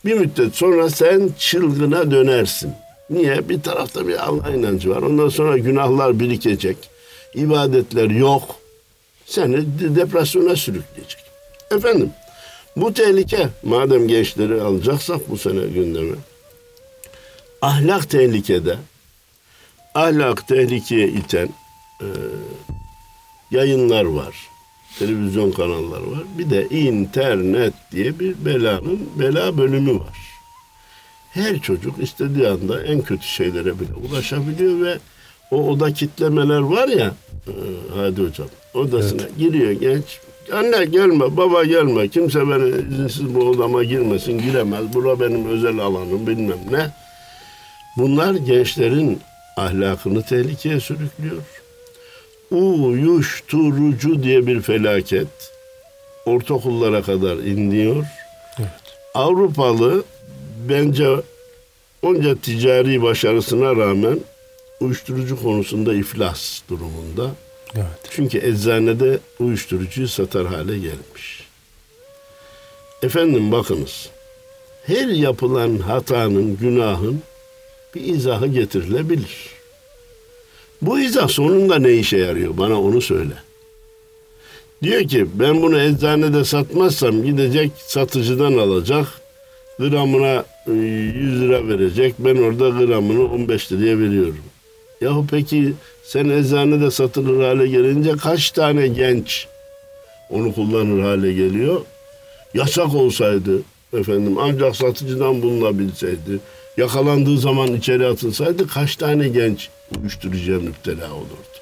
Bir 0.07 0.15
müddet 0.15 0.55
sonra 0.55 0.91
sen 0.91 1.31
çılgına 1.39 2.11
dönersin. 2.11 2.73
Niye? 3.11 3.49
Bir 3.49 3.63
tarafta 3.63 4.09
bir 4.09 4.27
Allah 4.29 4.51
inancı 4.51 4.91
var. 4.91 5.03
Ondan 5.03 5.29
sonra 5.29 5.59
günahlar 5.59 6.21
birikecek. 6.21 6.77
ibadetler 7.35 8.11
yok. 8.11 8.57
Seni 9.27 9.57
de- 9.57 9.97
depresyona 9.97 10.57
sürükleyecek. 10.57 11.21
Efendim 11.71 12.11
bu 12.77 12.95
tehlike 12.95 13.49
madem 13.63 14.09
gençleri 14.09 14.61
alacaksak 14.63 15.31
bu 15.31 15.39
sene 15.39 15.67
gündeme. 15.67 16.17
Ahlak 17.63 18.11
tehlikede. 18.11 18.77
Ahlak 19.95 20.49
tehlikeye 20.49 21.09
iten 21.09 21.49
e, 22.01 22.07
yayınlar 23.51 24.05
var. 24.05 24.35
Televizyon 24.99 25.53
kanalları 25.53 26.11
var. 26.11 26.23
Bir 26.39 26.51
de 26.51 26.69
internet 26.69 27.75
diye 27.93 28.19
bir 28.19 28.45
belanın 28.45 29.01
bela 29.19 29.59
bölümü 29.59 29.95
var. 29.95 30.19
Her 31.31 31.59
çocuk 31.59 32.03
istediği 32.03 32.49
anda 32.49 32.83
en 32.83 33.03
kötü 33.03 33.27
şeylere 33.27 33.81
bile 33.81 33.95
ulaşabiliyor 34.11 34.85
ve 34.85 34.99
o 35.51 35.57
oda 35.57 35.93
kitlemeler 35.93 36.61
var 36.61 36.89
ya 36.89 37.15
e, 37.47 37.53
hadi 37.97 38.23
hocam 38.23 38.49
odasına 38.75 39.23
evet. 39.23 39.39
giriyor 39.39 39.71
genç 39.71 40.21
anne 40.53 40.85
gelme 40.85 41.37
baba 41.37 41.65
gelme 41.65 42.09
kimse 42.09 42.49
beni 42.49 42.95
izinsiz 42.95 43.35
bu 43.35 43.41
odama 43.41 43.85
girmesin 43.85 44.39
giremez 44.39 44.95
bura 44.95 45.21
benim 45.21 45.49
özel 45.49 45.79
alanım 45.79 46.27
bilmem 46.27 46.59
ne 46.71 46.91
bunlar 47.97 48.35
gençlerin 48.35 49.21
ahlakını 49.57 50.23
tehlikeye 50.23 50.81
sürüklüyor 50.81 51.43
uyuşturucu 52.51 54.23
diye 54.23 54.47
bir 54.47 54.61
felaket 54.61 55.29
ortaokullara 56.27 57.03
kadar 57.03 57.37
iniyor 57.37 58.05
evet. 58.59 58.71
Avrupalı 59.15 60.05
bence 60.69 61.09
onca 62.03 62.37
ticari 62.37 63.03
başarısına 63.03 63.77
rağmen 63.77 64.21
uyuşturucu 64.81 65.43
konusunda 65.43 65.95
iflas 65.95 66.61
durumunda. 66.69 67.31
Evet. 67.75 67.87
Çünkü 68.11 68.39
eczanede 68.39 69.19
uyuşturucuyu 69.41 70.09
satar 70.09 70.47
hale 70.47 70.79
gelmiş. 70.79 71.47
Efendim 73.03 73.53
bakınız. 73.53 74.09
Her 74.87 75.09
yapılan 75.09 75.79
hatanın, 75.79 76.57
günahın 76.57 77.23
bir 77.95 78.01
izahı 78.01 78.47
getirilebilir. 78.47 79.56
Bu 80.83 81.01
izah 81.01 81.29
sonunda 81.29 81.79
ne 81.79 81.93
işe 81.93 82.17
yarıyor? 82.17 82.59
Bana 82.59 82.81
onu 82.81 83.01
söyle. 83.01 83.33
Diyor 84.83 85.09
ki 85.09 85.27
ben 85.35 85.63
bunu 85.63 85.81
eczanede 85.81 86.45
satmazsam 86.45 87.25
gidecek 87.25 87.71
satıcıdan 87.77 88.53
alacak. 88.53 89.07
Gramına 89.79 90.45
100 90.67 91.41
lira 91.41 91.69
verecek. 91.69 92.15
Ben 92.19 92.37
orada 92.37 92.69
gramını 92.69 93.33
15 93.33 93.73
liraya 93.73 93.99
veriyorum. 93.99 94.45
Yahu 95.01 95.27
peki 95.31 95.73
sen 96.05 96.29
eczanede 96.29 96.91
satılır 96.91 97.45
hale 97.45 97.67
gelince 97.67 98.13
kaç 98.13 98.51
tane 98.51 98.89
genç 98.89 99.47
onu 100.31 100.55
kullanır 100.55 101.03
hale 101.03 101.33
geliyor? 101.33 101.81
Yasak 102.55 102.95
olsaydı 102.95 103.63
efendim 103.93 104.37
ancak 104.41 104.77
satıcıdan 104.77 105.43
bulunabilseydi 105.43 106.41
yakalandığı 106.77 107.39
zaman 107.39 107.75
içeri 107.75 108.07
atılsaydı 108.07 108.69
kaç 108.69 108.97
tane 108.97 109.29
genç 109.29 109.69
uyuşturucuya 110.01 110.59
müptela 110.59 111.13
olurdu? 111.15 111.57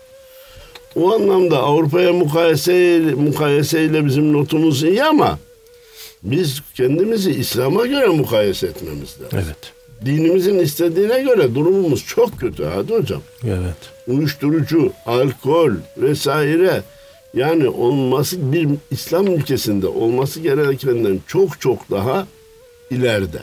O 0.96 1.12
anlamda 1.14 1.58
Avrupa'ya 1.58 2.12
mukayese, 2.12 2.98
mukayeseyle 3.16 4.06
bizim 4.06 4.32
notumuz 4.32 4.82
iyi 4.82 5.04
ama 5.04 5.38
biz 6.22 6.62
kendimizi 6.74 7.30
İslam'a 7.30 7.86
göre 7.86 8.06
mukayese 8.06 8.66
etmemiz 8.66 9.16
lazım. 9.20 9.38
Evet 9.44 9.74
dinimizin 10.04 10.58
istediğine 10.58 11.22
göre 11.22 11.54
durumumuz 11.54 12.04
çok 12.06 12.40
kötü 12.40 12.64
hadi 12.64 12.94
hocam. 12.94 13.22
Evet. 13.44 13.76
Uyuşturucu, 14.06 14.92
alkol 15.06 15.72
vesaire 15.96 16.82
yani 17.34 17.68
olması 17.68 18.52
bir 18.52 18.68
İslam 18.90 19.26
ülkesinde 19.26 19.86
olması 19.86 20.40
gerekenden 20.40 21.20
çok 21.26 21.60
çok 21.60 21.90
daha 21.90 22.26
ileride. 22.90 23.40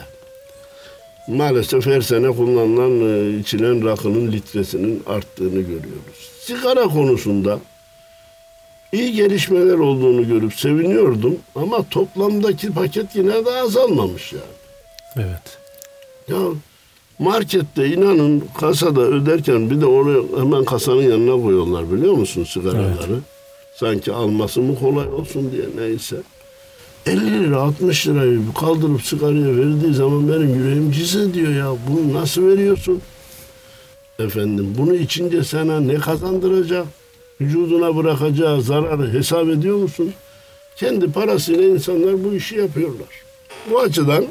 Maalesef 1.28 1.86
her 1.86 2.00
sene 2.00 2.28
kullanılan 2.28 2.90
e, 2.90 3.38
içilen 3.38 3.84
rakının 3.86 4.32
litresinin 4.32 5.02
arttığını 5.06 5.60
görüyoruz. 5.60 6.30
Sigara 6.40 6.82
konusunda 6.82 7.58
iyi 8.92 9.12
gelişmeler 9.12 9.74
olduğunu 9.78 10.28
görüp 10.28 10.54
seviniyordum 10.54 11.38
ama 11.54 11.82
toplamdaki 11.90 12.72
paket 12.72 13.16
yine 13.16 13.44
de 13.44 13.50
azalmamış 13.50 14.32
yani. 14.32 14.44
Evet. 15.16 15.58
Ya 16.28 16.38
markette 17.18 17.86
inanın 17.86 18.44
kasada 18.60 19.00
öderken 19.00 19.70
bir 19.70 19.80
de 19.80 19.86
oraya 19.86 20.40
hemen 20.40 20.64
kasanın 20.64 21.02
yanına 21.02 21.42
koyuyorlar 21.42 21.92
biliyor 21.92 22.12
musun 22.14 22.44
sigaraları? 22.44 22.88
Evet. 23.10 23.22
Sanki 23.76 24.12
alması 24.12 24.60
mı 24.60 24.78
kolay 24.78 25.08
olsun 25.08 25.52
diye 25.52 25.64
neyse. 25.86 26.16
50 27.06 27.44
lira 27.44 27.60
60 27.60 28.06
lirayı 28.06 28.40
kaldırıp 28.60 29.02
sigaraya 29.02 29.56
verdiği 29.56 29.94
zaman 29.94 30.28
benim 30.28 30.54
yüreğim 30.54 30.92
cız 30.92 31.34
diyor 31.34 31.52
ya. 31.52 31.76
Bunu 31.88 32.20
nasıl 32.20 32.46
veriyorsun? 32.46 33.02
Efendim 34.18 34.74
bunu 34.78 34.94
içince 34.94 35.44
sana 35.44 35.80
ne 35.80 35.94
kazandıracak? 35.94 36.86
Vücuduna 37.40 37.96
bırakacağı 37.96 38.62
zararı 38.62 39.12
hesap 39.12 39.48
ediyor 39.48 39.76
musun? 39.76 40.12
Kendi 40.76 41.12
parasıyla 41.12 41.64
insanlar 41.64 42.24
bu 42.24 42.34
işi 42.34 42.56
yapıyorlar. 42.56 43.08
Bu 43.70 43.80
açıdan 43.80 44.24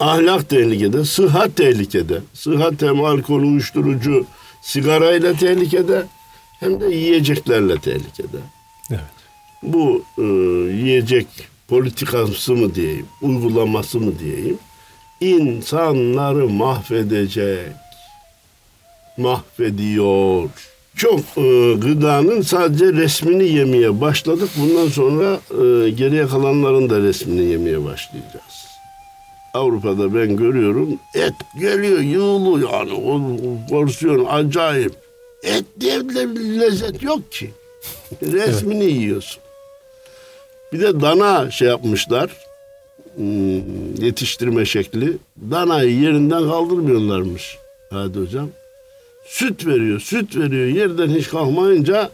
ahlak 0.00 0.48
tehlikede, 0.48 1.04
sıhhat 1.04 1.56
tehlikede. 1.56 2.20
Sıhhat 2.34 2.82
hem 2.82 3.04
alkol, 3.04 3.42
uyuşturucu, 3.42 4.26
sigarayla 4.62 5.32
tehlikede 5.32 6.06
hem 6.60 6.80
de 6.80 6.86
yiyeceklerle 6.86 7.78
tehlikede. 7.78 8.38
Evet. 8.90 9.13
Bu 9.64 10.04
e, 10.18 10.22
yiyecek 10.72 11.26
politikası 11.68 12.54
mı 12.54 12.74
diyeyim, 12.74 13.06
uygulaması 13.22 14.00
mı 14.00 14.18
diyeyim, 14.18 14.58
insanları 15.20 16.48
mahvedecek, 16.48 17.72
mahvediyor. 19.16 20.50
Çok 20.96 21.20
e, 21.20 21.74
gıdanın 21.74 22.40
sadece 22.40 22.92
resmini 22.92 23.48
yemeye 23.48 24.00
başladık. 24.00 24.50
Bundan 24.56 24.88
sonra 24.88 25.40
e, 25.50 25.90
geriye 25.90 26.26
kalanların 26.26 26.90
da 26.90 27.00
resmini 27.00 27.44
yemeye 27.44 27.84
başlayacağız. 27.84 28.64
Avrupa'da 29.54 30.14
ben 30.14 30.36
görüyorum 30.36 30.98
et 31.14 31.34
geliyor 31.60 32.00
yığılı 32.00 32.64
yani 32.72 32.92
o, 32.92 33.14
o 33.14 33.70
porsiyon 33.70 34.24
acayip. 34.24 34.94
Et 35.42 35.64
diye 35.80 36.08
bir 36.08 36.60
lezzet 36.60 37.02
yok 37.02 37.32
ki. 37.32 37.50
Resmini 38.22 38.84
evet. 38.84 38.92
yiyorsun. 38.92 39.42
Bir 40.74 40.80
de 40.80 41.00
dana 41.00 41.50
şey 41.50 41.68
yapmışlar. 41.68 42.30
Hmm, 43.16 43.94
yetiştirme 44.04 44.64
şekli. 44.64 45.12
Danayı 45.50 46.00
yerinden 46.00 46.42
kaldırmıyorlarmış. 46.42 47.58
Hadi 47.90 48.18
hocam. 48.18 48.48
Süt 49.26 49.66
veriyor, 49.66 50.00
süt 50.00 50.36
veriyor. 50.36 50.66
Yerden 50.66 51.08
hiç 51.08 51.28
kalkmayınca 51.28 52.10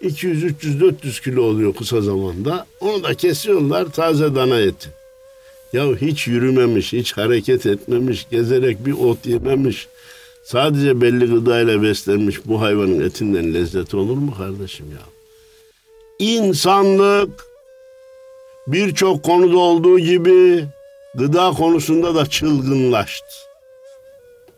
200, 0.00 0.44
300, 0.44 0.80
400 0.80 1.20
kilo 1.20 1.42
oluyor 1.42 1.74
kısa 1.74 2.00
zamanda. 2.00 2.66
Onu 2.80 3.02
da 3.02 3.14
kesiyorlar 3.14 3.84
taze 3.84 4.34
dana 4.34 4.60
eti. 4.60 4.88
Ya 5.72 5.86
hiç 5.86 6.26
yürümemiş, 6.26 6.92
hiç 6.92 7.16
hareket 7.16 7.66
etmemiş, 7.66 8.26
gezerek 8.30 8.86
bir 8.86 8.92
ot 8.92 9.26
yememiş. 9.26 9.88
Sadece 10.44 11.00
belli 11.00 11.26
gıdayla 11.26 11.82
beslenmiş 11.82 12.46
bu 12.46 12.60
hayvanın 12.60 13.00
etinden 13.00 13.54
lezzet 13.54 13.94
olur 13.94 14.16
mu 14.16 14.34
kardeşim 14.38 14.86
ya? 14.90 15.02
İnsanlık 16.18 17.47
birçok 18.72 19.22
konuda 19.22 19.58
olduğu 19.58 19.98
gibi 19.98 20.64
gıda 21.14 21.50
konusunda 21.50 22.14
da 22.14 22.26
çılgınlaştı. 22.26 23.26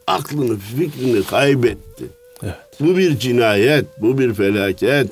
Aklını, 0.07 0.59
fikrini 0.59 1.23
kaybetti. 1.23 2.05
Evet. 2.43 2.55
Bu 2.81 2.97
bir 2.97 3.19
cinayet, 3.19 3.85
bu 3.99 4.19
bir 4.19 4.35
felaket. 4.35 5.11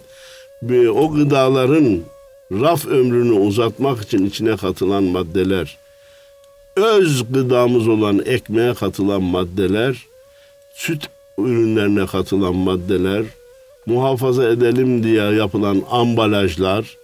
O 0.95 1.13
gıdaların 1.13 2.01
raf 2.53 2.87
ömrünü 2.87 3.33
uzatmak 3.33 4.03
için 4.03 4.27
içine 4.27 4.57
katılan 4.57 5.03
maddeler, 5.03 5.79
öz 6.77 7.33
gıdamız 7.33 7.89
olan 7.89 8.23
ekmeğe 8.27 8.75
katılan 8.75 9.23
maddeler, 9.23 10.07
süt 10.75 11.09
ürünlerine 11.39 12.07
katılan 12.07 12.55
maddeler, 12.55 13.25
muhafaza 13.87 14.49
edelim 14.49 15.03
diye 15.03 15.23
yapılan 15.23 15.83
ambalajlar, 15.91 16.97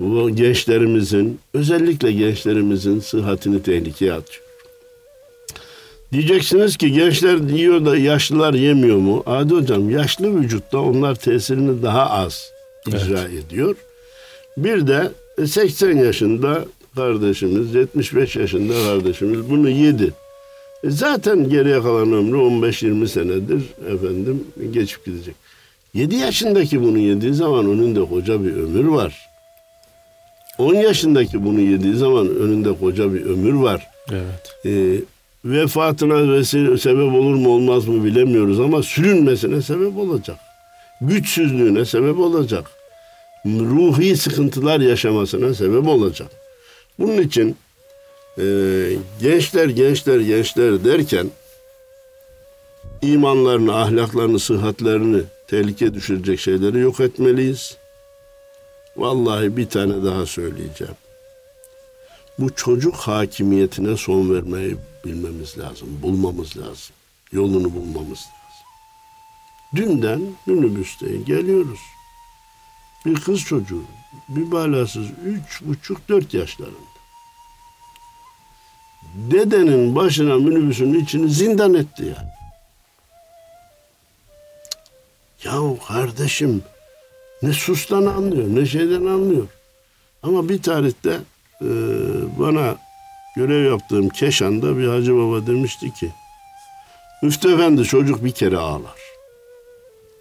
bu 0.00 0.30
gençlerimizin, 0.30 1.40
özellikle 1.54 2.12
gençlerimizin 2.12 3.00
sıhhatini 3.00 3.62
tehlikeye 3.62 4.12
atıyor. 4.12 4.42
Diyeceksiniz 6.12 6.76
ki 6.76 6.92
gençler 6.92 7.36
yiyor 7.36 7.86
da 7.86 7.96
yaşlılar 7.96 8.54
yemiyor 8.54 8.96
mu? 8.96 9.22
Adi 9.26 9.54
hocam 9.54 9.90
yaşlı 9.90 10.40
vücutta 10.40 10.78
onlar 10.78 11.14
tesirini 11.14 11.82
daha 11.82 12.10
az 12.10 12.50
icra 12.86 13.20
evet. 13.20 13.44
ediyor. 13.44 13.76
Bir 14.56 14.86
de 14.86 15.10
80 15.46 15.96
yaşında 15.96 16.64
kardeşimiz, 16.96 17.74
75 17.74 18.36
yaşında 18.36 18.72
kardeşimiz 18.72 19.50
bunu 19.50 19.68
yedi. 19.68 20.12
E 20.84 20.90
zaten 20.90 21.48
geriye 21.48 21.82
kalan 21.82 22.12
ömrü 22.12 22.36
15-20 22.36 23.08
senedir 23.08 23.62
efendim 23.94 24.44
geçip 24.72 25.04
gidecek. 25.04 25.34
7 25.94 26.16
yaşındaki 26.16 26.82
bunu 26.82 26.98
yediği 26.98 27.34
zaman 27.34 27.66
önünde 27.66 28.04
koca 28.04 28.44
bir 28.44 28.52
ömür 28.52 28.84
var. 28.84 29.27
10 30.58 30.74
yaşındaki 30.74 31.44
bunu 31.44 31.60
yediği 31.60 31.94
zaman 31.94 32.28
önünde 32.28 32.78
koca 32.78 33.14
bir 33.14 33.26
ömür 33.26 33.52
var. 33.52 33.86
Evet. 34.10 34.66
E, 34.66 35.00
vefatına 35.44 36.32
vesile, 36.32 36.78
sebep 36.78 37.14
olur 37.14 37.34
mu 37.34 37.48
olmaz 37.48 37.88
mı 37.88 38.04
bilemiyoruz 38.04 38.60
ama 38.60 38.82
sürünmesine 38.82 39.62
sebep 39.62 39.96
olacak. 39.96 40.36
Güçsüzlüğüne 41.00 41.84
sebep 41.84 42.18
olacak. 42.18 42.70
ruhi 43.46 44.16
sıkıntılar 44.16 44.80
yaşamasına 44.80 45.54
sebep 45.54 45.88
olacak. 45.88 46.28
Bunun 46.98 47.22
için 47.22 47.56
e, 48.38 48.44
gençler 49.20 49.68
gençler 49.68 50.20
gençler 50.20 50.84
derken 50.84 51.26
imanlarını, 53.02 53.76
ahlaklarını, 53.76 54.38
sıhhatlerini 54.38 55.22
tehlikeye 55.48 55.94
düşürecek 55.94 56.40
şeyleri 56.40 56.78
yok 56.78 57.00
etmeliyiz. 57.00 57.76
Vallahi 58.98 59.56
bir 59.56 59.68
tane 59.68 60.04
daha 60.04 60.26
söyleyeceğim. 60.26 60.94
Bu 62.38 62.54
çocuk 62.54 62.94
hakimiyetine 62.94 63.96
son 63.96 64.34
vermeyi 64.34 64.76
bilmemiz 65.04 65.58
lazım, 65.58 65.88
bulmamız 66.02 66.56
lazım. 66.56 66.96
Yolunu 67.32 67.74
bulmamız 67.74 68.18
lazım. 68.18 68.66
Dünden 69.76 70.20
minibüste 70.46 71.16
geliyoruz. 71.16 71.80
Bir 73.06 73.20
kız 73.20 73.40
çocuğu, 73.40 73.82
bir 74.28 74.52
balasız 74.52 75.06
üç 75.24 75.62
buçuk 75.62 76.08
dört 76.08 76.34
yaşlarında. 76.34 76.98
Dedenin 79.14 79.96
başına 79.96 80.34
minibüsün 80.34 80.94
içini 80.94 81.30
zindan 81.30 81.74
etti 81.74 82.04
yani. 82.16 82.28
Yahu 85.44 85.78
kardeşim 85.88 86.62
ne 87.42 87.52
sustan 87.52 88.06
anlıyor 88.06 88.46
ne 88.48 88.66
şeyden 88.66 89.06
anlıyor. 89.06 89.46
Ama 90.22 90.48
bir 90.48 90.62
tarihte 90.62 91.10
e, 91.62 91.68
bana 92.38 92.76
görev 93.36 93.70
yaptığım 93.70 94.08
Keşan'da 94.08 94.78
bir 94.78 94.88
hacı 94.88 95.16
baba 95.16 95.46
demişti 95.46 95.94
ki 95.94 96.10
Müftü 97.22 97.54
efendi 97.54 97.84
çocuk 97.84 98.24
bir 98.24 98.30
kere 98.30 98.56
ağlar. 98.56 98.98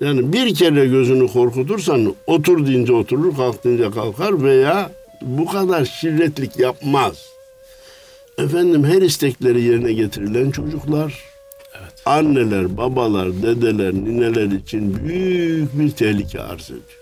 Yani 0.02 0.34
bir 0.34 0.56
kere 0.56 0.88
gözünü 0.88 1.28
korkutursan 1.28 2.16
otur 2.28 2.68
deyince 2.68 2.94
oturur, 2.94 3.36
kalk 3.36 3.64
deyince 3.64 3.92
kalkar 3.92 4.44
veya 4.44 4.92
bu 5.22 5.46
kadar 5.46 5.86
şirretlik 5.86 6.60
yapmaz. 6.60 7.26
Efendim 8.38 8.84
her 8.84 9.02
istekleri 9.02 9.62
yerine 9.62 9.94
getirilen 9.94 10.52
çocuklar, 10.52 11.24
evet. 11.80 11.94
anneler, 12.06 12.78
babalar, 12.78 13.34
dedeler, 13.44 13.94
nineler 13.94 14.46
için 14.46 15.04
büyük 15.04 15.80
bir 15.80 15.92
tehlike 15.92 16.42
arz 16.42 16.66
ediyor. 16.66 16.97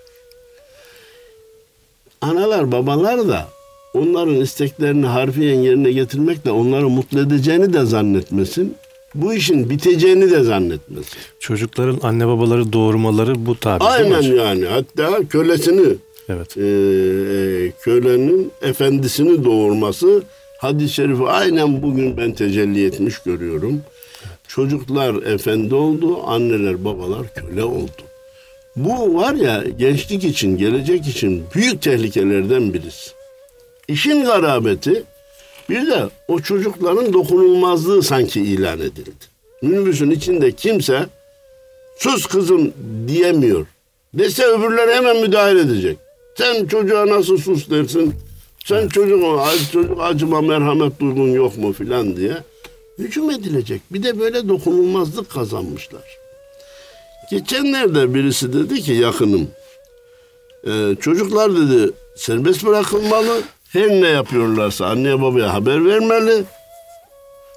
Analar, 2.26 2.72
babalar 2.72 3.28
da 3.28 3.48
onların 3.94 4.36
isteklerini 4.36 5.06
harfiyen 5.06 5.60
yerine 5.60 5.92
getirmekle 5.92 6.52
onları 6.52 6.90
mutlu 6.90 7.20
edeceğini 7.20 7.74
de 7.74 7.86
zannetmesin 7.86 8.76
bu 9.16 9.34
işin 9.34 9.70
biteceğini 9.70 10.32
de 10.32 10.44
zannetmesin. 10.44 11.18
Çocukların 11.40 12.00
anne 12.04 12.28
babaları 12.28 12.74
doğurmaları 12.74 13.46
bu 13.46 13.56
tabi 13.60 13.84
Aynen 13.84 14.22
yani. 14.22 14.66
Hatta 14.66 15.28
kölesini 15.30 15.88
evet. 16.30 16.58
e, 16.58 16.62
e, 16.62 17.72
kölenin 17.82 18.52
efendisini 18.62 19.44
doğurması 19.44 20.24
hadis-i 20.58 20.94
şerifi 20.94 21.24
aynen 21.24 21.82
bugün 21.82 22.18
ben 22.18 22.32
tecelli 22.32 22.86
etmiş 22.86 23.20
görüyorum. 23.20 23.82
Çocuklar 24.48 25.24
efendi 25.24 25.76
oldu, 25.76 26.24
anneler 26.28 26.86
babalar 26.86 27.34
köle 27.36 27.64
oldu. 27.64 28.02
Bu 28.76 29.16
var 29.16 29.34
ya 29.34 29.64
gençlik 29.78 30.24
için, 30.24 30.58
gelecek 30.58 31.08
için 31.08 31.44
büyük 31.56 31.82
tehlikelerden 31.82 32.74
birisi. 32.74 33.12
İşin 33.88 34.26
garabeti 34.26 35.04
bir 35.70 35.88
de 35.88 36.10
o 36.28 36.40
çocukların 36.40 37.14
dokunulmazlığı 37.14 38.04
sanki 38.04 38.42
ilan 38.42 38.80
edildi. 38.80 39.26
Minibüsün 39.62 40.12
içinde 40.12 40.52
kimse 40.52 41.06
sus 41.98 42.26
kızım 42.26 42.74
diyemiyor. 43.08 43.68
Dese 44.14 44.46
öbürler 44.46 44.96
hemen 44.96 45.22
müdahale 45.22 45.60
edecek. 45.60 45.98
Sen 46.38 46.66
çocuğa 46.66 47.08
nasıl 47.08 47.38
sus 47.38 47.70
dersin? 47.70 48.14
Sen 48.66 48.88
çocuk, 48.88 49.22
çocuk 49.72 50.02
acıma 50.02 50.42
merhamet 50.42 51.00
duygun 51.00 51.28
yok 51.28 51.58
mu 51.58 51.74
filan 51.74 52.18
diye 52.18 52.38
hücum 53.00 53.32
edilecek. 53.32 53.82
Bir 53.92 54.04
de 54.04 54.20
böyle 54.20 54.50
dokunulmazlık 54.50 55.30
kazanmışlar. 55.30 56.25
Geçenlerde 57.32 58.14
birisi 58.14 58.54
dedi 58.54 58.82
ki 58.82 58.92
yakınım, 58.94 59.48
e, 60.68 60.96
çocuklar 61.02 61.56
dedi 61.56 61.92
serbest 62.16 62.66
bırakılmalı. 62.66 63.42
Her 63.70 63.90
ne 63.90 64.08
yapıyorlarsa 64.08 64.86
anneye 64.86 65.22
babaya 65.22 65.54
haber 65.54 65.86
vermeli. 65.86 66.44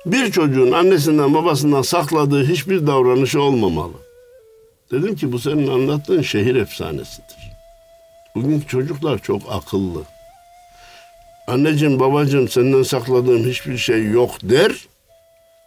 Bir 0.06 0.32
çocuğun 0.32 0.72
annesinden 0.72 1.34
babasından 1.34 1.82
sakladığı 1.82 2.44
hiçbir 2.44 2.86
davranışı 2.86 3.42
olmamalı. 3.42 3.92
Dedim 4.92 5.16
ki 5.16 5.32
bu 5.32 5.38
senin 5.38 5.68
anlattığın 5.68 6.22
şehir 6.22 6.56
efsanesidir. 6.56 7.52
Bugünkü 8.34 8.66
çocuklar 8.66 9.18
çok 9.18 9.42
akıllı. 9.50 10.02
Anneciğim 11.46 12.00
babacığım 12.00 12.48
senden 12.48 12.82
sakladığım 12.82 13.44
hiçbir 13.44 13.78
şey 13.78 14.10
yok 14.10 14.30
der. 14.42 14.72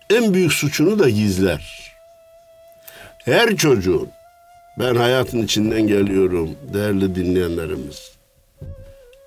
En 0.10 0.34
büyük 0.34 0.54
suçunu 0.54 1.00
da 1.00 1.10
gizler. 1.10 1.91
Her 3.26 3.58
çocuğun 3.58 4.10
ben 4.80 4.96
hayatın 4.96 5.44
içinden 5.44 5.88
geliyorum 5.88 6.50
değerli 6.74 7.16
dinleyenlerimiz. 7.16 8.12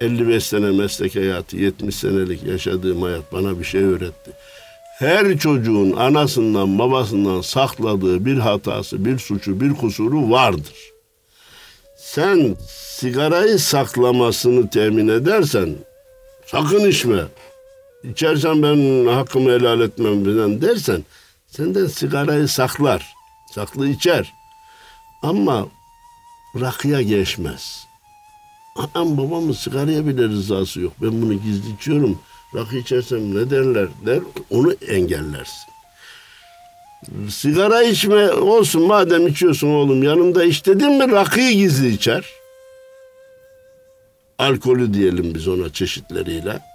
55 0.01 0.47
sene 0.47 0.71
meslek 0.71 1.17
hayatı, 1.17 1.57
70 1.57 1.95
senelik 1.95 2.43
yaşadığım 2.43 3.03
hayat 3.03 3.33
bana 3.33 3.59
bir 3.59 3.65
şey 3.65 3.83
öğretti. 3.83 4.31
Her 4.99 5.39
çocuğun 5.39 5.93
anasından 5.93 6.79
babasından 6.79 7.41
sakladığı 7.41 8.25
bir 8.25 8.39
hatası, 8.39 9.05
bir 9.05 9.19
suçu, 9.19 9.61
bir 9.61 9.75
kusuru 9.75 10.31
vardır. 10.31 10.93
Sen 11.97 12.57
sigarayı 12.69 13.59
saklamasını 13.59 14.71
temin 14.71 15.09
edersen 15.09 15.75
sakın 16.47 16.91
içme. 16.91 17.25
İçersen 18.05 18.63
ben 18.63 19.07
hakkımı 19.07 19.51
helal 19.51 19.81
etmem 19.81 20.25
falan 20.25 20.63
dersen 20.63 21.05
senden 21.47 21.87
sigarayı 21.87 22.49
saklar. 22.49 23.15
Saklı 23.55 23.89
içer. 23.89 24.33
Ama 25.23 25.67
rakıya 26.61 27.03
geçmez. 27.03 27.87
Anam 28.77 29.19
babamın 29.19 29.53
sigaraya 29.53 30.07
bile 30.07 30.23
rızası 30.23 30.81
yok. 30.81 30.93
Ben 31.03 31.23
bunu 31.23 31.35
gizli 31.35 31.75
içiyorum. 31.75 32.19
Rakı 32.55 32.77
içersem 32.77 33.35
ne 33.35 33.51
derler 33.51 33.89
der. 34.07 34.21
Onu 34.51 34.73
engellersin. 34.73 35.75
Sigara 37.29 37.83
içme 37.83 38.31
olsun 38.33 38.83
madem 38.83 39.27
içiyorsun 39.27 39.69
oğlum 39.69 40.03
yanımda 40.03 40.45
iç 40.45 40.67
dedin 40.67 40.93
mi 40.93 41.13
rakıyı 41.13 41.53
gizli 41.53 41.89
içer. 41.89 42.25
Alkolü 44.39 44.95
diyelim 44.95 45.35
biz 45.35 45.49
ona 45.49 45.73
çeşitleriyle. 45.73 46.74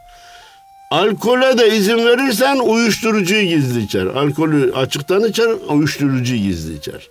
Alkole 0.92 1.58
de 1.58 1.76
izin 1.76 1.98
verirsen 1.98 2.60
uyuşturucuyu 2.60 3.48
gizli 3.48 3.84
içer. 3.84 4.06
Alkolü 4.06 4.74
açıktan 4.74 5.24
içer, 5.24 5.50
uyuşturucuyu 5.70 6.42
gizli 6.42 6.78
içer. 6.78 7.10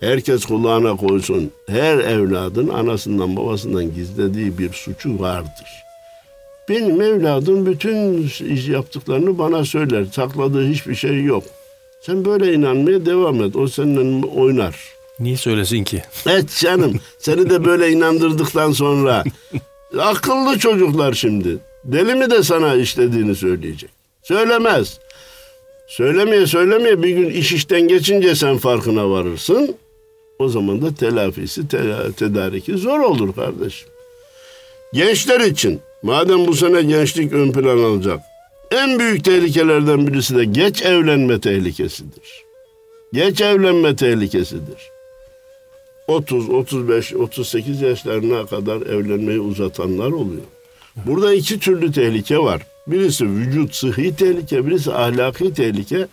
Herkes 0.00 0.44
kulağına 0.44 0.96
koysun. 0.96 1.50
Her 1.66 1.98
evladın 1.98 2.68
anasından 2.68 3.36
babasından 3.36 3.94
gizlediği 3.94 4.58
bir 4.58 4.72
suçu 4.72 5.20
vardır. 5.20 5.84
Benim 6.68 7.02
evladım 7.02 7.66
bütün 7.66 8.22
iş 8.54 8.68
yaptıklarını 8.68 9.38
bana 9.38 9.64
söyler. 9.64 10.04
Sakladığı 10.04 10.68
hiçbir 10.68 10.94
şey 10.94 11.24
yok. 11.24 11.44
Sen 12.00 12.24
böyle 12.24 12.54
inanmaya 12.54 13.06
devam 13.06 13.42
et. 13.42 13.56
O 13.56 13.68
seninle 13.68 14.26
oynar. 14.26 14.76
Niye 15.20 15.36
söylesin 15.36 15.84
ki? 15.84 16.02
Evet 16.26 16.58
canım. 16.60 17.00
Seni 17.18 17.50
de 17.50 17.64
böyle 17.64 17.90
inandırdıktan 17.90 18.72
sonra. 18.72 19.24
akıllı 19.98 20.58
çocuklar 20.58 21.12
şimdi. 21.12 21.58
Deli 21.84 22.14
mi 22.14 22.30
de 22.30 22.42
sana 22.42 22.74
işlediğini 22.74 23.34
söyleyecek. 23.34 23.90
Söylemez. 24.22 24.98
Söylemeye 25.88 26.46
söylemeye 26.46 27.02
bir 27.02 27.10
gün 27.10 27.30
iş 27.30 27.52
işten 27.52 27.88
geçince 27.88 28.34
sen 28.34 28.58
farkına 28.58 29.10
varırsın. 29.10 29.76
O 30.38 30.48
zaman 30.48 30.82
da 30.82 30.94
telafisi, 30.94 31.68
tedariki 32.16 32.76
zor 32.76 33.00
olur 33.00 33.34
kardeşim. 33.34 33.88
Gençler 34.92 35.40
için 35.40 35.80
madem 36.02 36.46
bu 36.46 36.54
sene 36.54 36.82
gençlik 36.82 37.32
ön 37.32 37.52
plan 37.52 37.78
alacak. 37.78 38.20
En 38.70 38.98
büyük 38.98 39.24
tehlikelerden 39.24 40.06
birisi 40.06 40.36
de 40.36 40.44
geç 40.44 40.82
evlenme 40.82 41.40
tehlikesidir. 41.40 42.44
Geç 43.12 43.40
evlenme 43.40 43.96
tehlikesidir. 43.96 44.90
30, 46.08 46.48
35, 46.48 47.14
38 47.14 47.80
yaşlarına 47.80 48.46
kadar 48.46 48.76
evlenmeyi 48.76 49.40
uzatanlar 49.40 50.10
oluyor. 50.10 50.42
Burada 51.06 51.34
iki 51.34 51.60
türlü 51.60 51.92
tehlike 51.92 52.38
var. 52.38 52.62
Birisi 52.86 53.30
vücut 53.30 53.74
sıhhi 53.74 54.16
tehlike, 54.16 54.66
birisi 54.66 54.92
ahlaki 54.92 55.54
tehlike. 55.54 56.06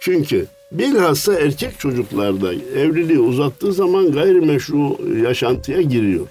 Çünkü 0.00 0.46
bilhassa 0.72 1.34
erkek 1.34 1.78
çocuklarda 1.78 2.54
evliliği 2.54 3.18
uzattığı 3.18 3.72
zaman 3.72 4.12
gayrimeşru 4.12 4.98
yaşantıya 5.26 5.82
giriyor. 5.82 6.26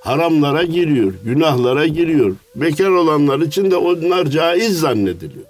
Haramlara 0.00 0.62
giriyor, 0.62 1.12
günahlara 1.24 1.86
giriyor. 1.86 2.36
Bekar 2.56 2.88
olanlar 2.90 3.38
için 3.40 3.70
de 3.70 3.76
onlar 3.76 4.26
caiz 4.26 4.80
zannediliyor. 4.80 5.46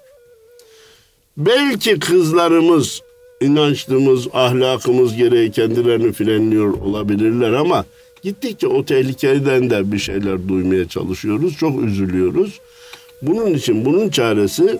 Belki 1.37 1.99
kızlarımız 1.99 3.01
inançlımız, 3.41 4.27
ahlakımız 4.33 5.15
gereği 5.15 5.51
kendilerini 5.51 6.11
frenliyor 6.11 6.73
olabilirler 6.73 7.53
ama 7.53 7.85
Gittikçe 8.21 8.67
o 8.67 8.85
tehlikeden 8.85 9.69
de 9.69 9.91
bir 9.91 9.99
şeyler 9.99 10.47
duymaya 10.47 10.87
çalışıyoruz. 10.87 11.57
Çok 11.57 11.83
üzülüyoruz. 11.83 12.59
Bunun 13.21 13.53
için 13.53 13.85
bunun 13.85 14.09
çaresi 14.09 14.79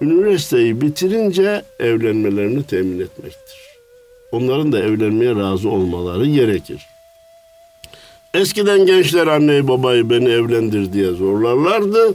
üniversiteyi 0.00 0.80
bitirince 0.80 1.62
evlenmelerini 1.80 2.62
temin 2.62 3.00
etmektir. 3.00 3.58
Onların 4.32 4.72
da 4.72 4.78
evlenmeye 4.78 5.34
razı 5.34 5.68
olmaları 5.68 6.26
gerekir. 6.26 6.86
Eskiden 8.34 8.86
gençler 8.86 9.26
anneyi 9.26 9.68
babayı 9.68 10.10
beni 10.10 10.28
evlendir 10.28 10.92
diye 10.92 11.10
zorlarlardı. 11.10 12.14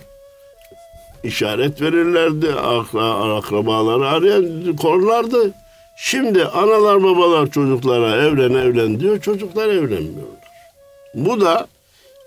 İşaret 1.24 1.82
verirlerdi. 1.82 2.54
Akra, 2.54 3.04
akrabaları 3.04 4.08
arayan 4.08 4.76
korlardı. 4.76 5.52
Şimdi 5.96 6.46
analar 6.46 7.04
babalar 7.04 7.48
çocuklara 7.48 8.26
evlen 8.26 8.54
evlen 8.54 9.00
diyor. 9.00 9.22
Çocuklar 9.22 9.68
evlenmiyorlar. 9.68 10.43
Bu 11.16 11.42
da 11.42 11.68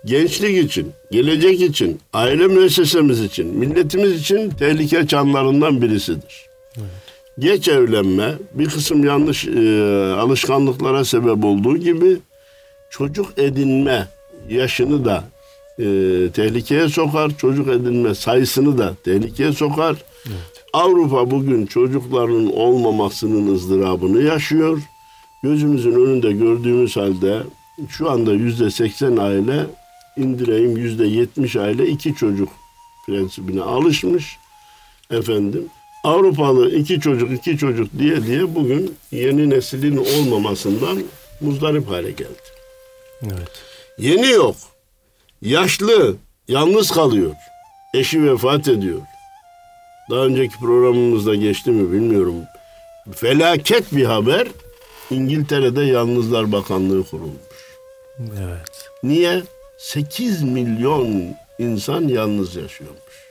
gençlik 0.05 0.65
için, 0.65 0.91
gelecek 1.11 1.61
için, 1.61 1.99
aile 2.13 2.47
müessesemiz 2.47 3.21
için, 3.21 3.47
milletimiz 3.47 4.21
için 4.21 4.49
tehlike 4.49 5.07
çanlarından 5.07 5.81
birisidir. 5.81 6.47
Evet. 6.77 6.87
Geç 7.39 7.67
evlenme 7.67 8.33
bir 8.53 8.65
kısım 8.65 9.03
yanlış 9.03 9.47
e, 9.47 9.59
alışkanlıklara 10.17 11.05
sebep 11.05 11.45
olduğu 11.45 11.77
gibi 11.77 12.17
çocuk 12.89 13.33
edinme 13.37 14.07
yaşını 14.49 15.05
da 15.05 15.23
e, 15.79 15.85
tehlikeye 16.31 16.89
sokar. 16.89 17.31
Çocuk 17.37 17.67
edinme 17.67 18.15
sayısını 18.15 18.77
da 18.77 18.93
tehlikeye 19.03 19.53
sokar. 19.53 19.95
Evet. 20.27 20.63
Avrupa 20.73 21.31
bugün 21.31 21.65
çocukların 21.65 22.53
olmamasının 22.53 23.55
ızdırabını 23.55 24.21
yaşıyor. 24.21 24.79
Gözümüzün 25.43 25.91
önünde 25.91 26.31
gördüğümüz 26.31 26.97
halde 26.97 27.39
şu 27.89 28.11
anda 28.11 28.33
yüzde 28.33 28.71
seksen 28.71 29.17
aile 29.17 29.65
indireyim 30.17 30.77
yüzde 30.77 31.05
yetmiş 31.05 31.55
aile 31.55 31.87
iki 31.87 32.15
çocuk 32.15 32.49
prensibine 33.05 33.61
alışmış. 33.61 34.37
Efendim 35.11 35.69
Avrupalı 36.03 36.71
iki 36.75 36.99
çocuk 36.99 37.31
iki 37.31 37.57
çocuk 37.57 37.99
diye 37.99 38.23
diye 38.23 38.55
bugün 38.55 38.95
yeni 39.11 39.49
neslin 39.49 39.97
olmamasından 39.97 41.03
muzdarip 41.41 41.89
hale 41.89 42.11
geldi. 42.11 42.41
Evet. 43.23 43.51
Yeni 43.97 44.29
yok. 44.29 44.55
Yaşlı, 45.41 46.15
yalnız 46.47 46.91
kalıyor. 46.91 47.35
Eşi 47.93 48.23
vefat 48.23 48.67
ediyor. 48.67 49.01
Daha 50.09 50.25
önceki 50.25 50.57
programımızda 50.57 51.35
geçti 51.35 51.71
mi 51.71 51.91
bilmiyorum. 51.91 52.35
Felaket 53.15 53.95
bir 53.95 54.05
haber. 54.05 54.47
İngiltere'de 55.11 55.83
Yalnızlar 55.83 56.51
Bakanlığı 56.51 57.03
kurulmuş. 57.03 57.46
Evet. 58.19 58.89
Niye? 59.03 59.43
8 59.77 60.43
milyon 60.43 61.35
insan 61.59 62.07
yalnız 62.07 62.55
yaşıyormuş. 62.55 63.27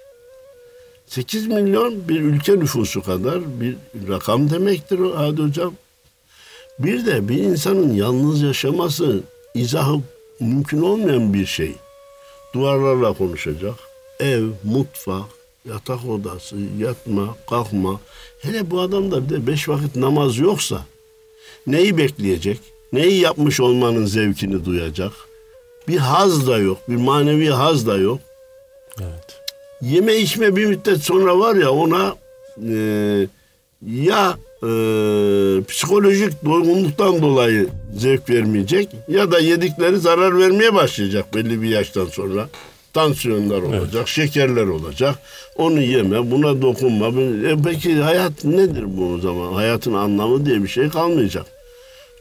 8 1.06 1.46
milyon 1.46 2.08
bir 2.08 2.20
ülke 2.20 2.58
nüfusu 2.58 3.02
kadar 3.02 3.60
bir 3.60 3.76
rakam 4.08 4.50
demektir 4.50 4.98
o 4.98 5.16
Adi 5.16 5.42
Hocam. 5.42 5.74
Bir 6.78 7.06
de 7.06 7.28
bir 7.28 7.42
insanın 7.42 7.92
yalnız 7.92 8.42
yaşaması 8.42 9.20
izahı 9.54 10.00
mümkün 10.40 10.82
olmayan 10.82 11.34
bir 11.34 11.46
şey. 11.46 11.72
Duvarlarla 12.54 13.12
konuşacak. 13.12 13.74
Ev, 14.20 14.44
mutfak, 14.64 15.24
yatak 15.68 16.04
odası, 16.04 16.56
yatma, 16.78 17.36
kalkma. 17.50 18.00
Hele 18.42 18.70
bu 18.70 18.80
adamda 18.80 19.24
bir 19.24 19.28
de 19.34 19.46
beş 19.46 19.68
vakit 19.68 19.96
namaz 19.96 20.38
yoksa 20.38 20.84
neyi 21.66 21.98
bekleyecek? 21.98 22.75
Neyi 22.92 23.20
yapmış 23.20 23.60
olmanın 23.60 24.06
zevkini 24.06 24.64
duyacak? 24.64 25.12
Bir 25.88 25.96
haz 25.96 26.48
da 26.48 26.58
yok, 26.58 26.78
bir 26.88 26.96
manevi 26.96 27.48
haz 27.48 27.86
da 27.86 27.96
yok. 27.96 28.18
Evet. 29.00 29.40
Yeme 29.82 30.16
içme 30.16 30.56
bir 30.56 30.66
müddet 30.66 30.98
sonra 30.98 31.38
var 31.38 31.54
ya 31.54 31.70
ona 31.70 32.14
e, 32.68 33.28
ya 33.86 34.36
e, 34.62 34.68
psikolojik 35.68 36.44
doygunluktan 36.44 37.22
dolayı 37.22 37.68
zevk 37.96 38.30
vermeyecek 38.30 38.88
ya 39.08 39.30
da 39.30 39.38
yedikleri 39.38 39.98
zarar 39.98 40.38
vermeye 40.38 40.74
başlayacak 40.74 41.34
belli 41.34 41.62
bir 41.62 41.68
yaştan 41.68 42.06
sonra. 42.06 42.48
Tansiyonlar 42.92 43.62
olacak, 43.62 43.94
evet. 43.94 44.06
şekerler 44.06 44.66
olacak. 44.66 45.14
Onu 45.56 45.82
yeme, 45.82 46.30
buna 46.30 46.62
dokunma. 46.62 47.06
E 47.50 47.56
peki 47.64 47.94
hayat 47.94 48.44
nedir 48.44 48.84
bu 48.86 49.18
zaman? 49.18 49.52
Hayatın 49.52 49.94
anlamı 49.94 50.46
diye 50.46 50.62
bir 50.62 50.68
şey 50.68 50.88
kalmayacak. 50.88 51.46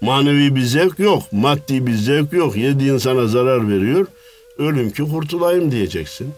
Manevi 0.05 0.55
bir 0.55 0.61
zevk 0.61 0.99
yok, 0.99 1.23
maddi 1.31 1.87
bir 1.87 1.93
zevk 1.93 2.33
yok. 2.33 2.57
Yediğin 2.57 2.97
sana 2.97 3.27
zarar 3.27 3.69
veriyor. 3.69 4.07
Ölüm 4.57 4.91
ki 4.91 5.03
kurtulayım 5.03 5.71
diyeceksin. 5.71 6.33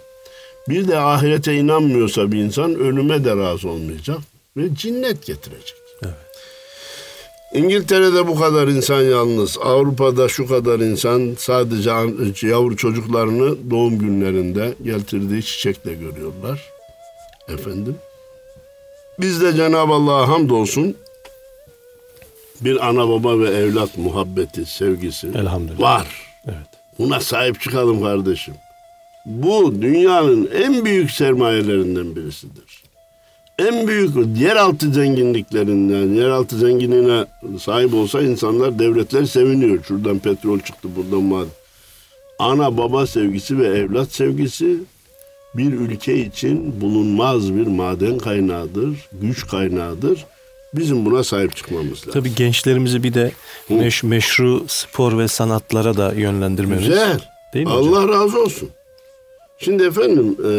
Bir 0.69 0.87
de 0.87 0.97
ahirete 0.97 1.55
inanmıyorsa 1.55 2.31
bir 2.31 2.37
insan 2.37 2.75
ölüme 2.75 3.25
de 3.25 3.35
razı 3.35 3.69
olmayacak 3.69 4.17
ve 4.57 4.75
cinnet 4.75 5.25
getirecek. 5.25 5.75
Evet. 6.03 6.13
İngiltere'de 7.53 8.27
bu 8.27 8.35
kadar 8.39 8.67
insan 8.67 9.01
yalnız. 9.01 9.57
Avrupa'da 9.57 10.29
şu 10.29 10.47
kadar 10.47 10.79
insan 10.79 11.35
sadece 11.37 12.47
yavru 12.47 12.77
çocuklarını 12.77 13.71
doğum 13.71 13.99
günlerinde 13.99 14.73
getirdiği 14.83 15.43
çiçekle 15.43 15.93
görüyorlar. 15.93 16.69
Efendim. 17.49 17.95
Bizde 19.19 19.53
Cenab-ı 19.53 19.93
Allah'a 19.93 20.27
hamdolsun 20.27 20.95
bir 22.61 22.87
ana 22.87 23.09
baba 23.09 23.39
ve 23.39 23.49
evlat 23.49 23.97
muhabbeti, 23.97 24.65
sevgisi 24.65 25.27
Elhamdülillah. 25.27 25.79
var. 25.79 26.07
Evet. 26.45 26.67
Buna 26.99 27.19
sahip 27.19 27.61
çıkalım 27.61 28.01
kardeşim. 28.03 28.53
Bu 29.25 29.81
dünyanın 29.81 30.49
en 30.55 30.85
büyük 30.85 31.11
sermayelerinden 31.11 32.15
birisidir. 32.15 32.83
En 33.59 33.87
büyük 33.87 34.39
yeraltı 34.39 34.93
zenginliklerinden, 34.93 36.13
yeraltı 36.21 36.57
zenginliğine 36.57 37.25
sahip 37.59 37.93
olsa 37.93 38.21
insanlar, 38.21 38.79
devletler 38.79 39.25
seviniyor. 39.25 39.83
Şuradan 39.83 40.19
petrol 40.19 40.59
çıktı, 40.59 40.89
buradan 40.95 41.23
maden. 41.23 41.49
Ana 42.39 42.77
baba 42.77 43.07
sevgisi 43.07 43.59
ve 43.59 43.67
evlat 43.67 44.11
sevgisi 44.11 44.77
bir 45.53 45.73
ülke 45.73 46.17
için 46.17 46.81
bulunmaz 46.81 47.55
bir 47.55 47.67
maden 47.67 48.17
kaynağıdır, 48.17 49.09
güç 49.21 49.47
kaynağıdır. 49.47 50.25
Bizim 50.73 51.05
buna 51.05 51.23
sahip 51.23 51.55
çıkmamız 51.55 51.91
lazım. 51.91 52.11
Tabii 52.13 52.35
gençlerimizi 52.35 53.03
bir 53.03 53.13
de 53.13 53.31
meş, 53.69 54.03
meşru 54.03 54.65
spor 54.67 55.17
ve 55.17 55.27
sanatlara 55.27 55.97
da 55.97 56.13
yönlendirmemiz. 56.13 56.87
Güzel. 56.87 57.19
Değil 57.53 57.65
mi 57.65 57.71
Allah 57.71 58.03
hocam? 58.03 58.09
razı 58.09 58.41
olsun. 58.41 58.69
Şimdi 59.59 59.83
efendim 59.83 60.37
e, 60.45 60.51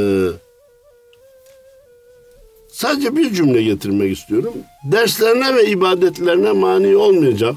sadece 2.73 3.16
bir 3.16 3.35
cümle 3.35 3.62
getirmek 3.62 4.18
istiyorum. 4.18 4.55
Derslerine 4.85 5.55
ve 5.57 5.66
ibadetlerine 5.66 6.53
mani 6.53 6.97
olmayacak 6.97 7.55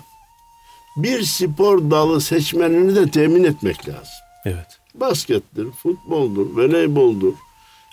bir 0.98 1.24
spor 1.24 1.92
dalı 1.92 2.22
seçmenini 2.22 2.96
de 2.96 3.12
temin 3.12 3.44
etmek 3.44 3.90
lazım. 3.90 4.14
Evet. 4.46 4.68
Baskettir, 4.94 5.68
futboldur, 5.84 6.46
voleyboldur. 6.56 7.34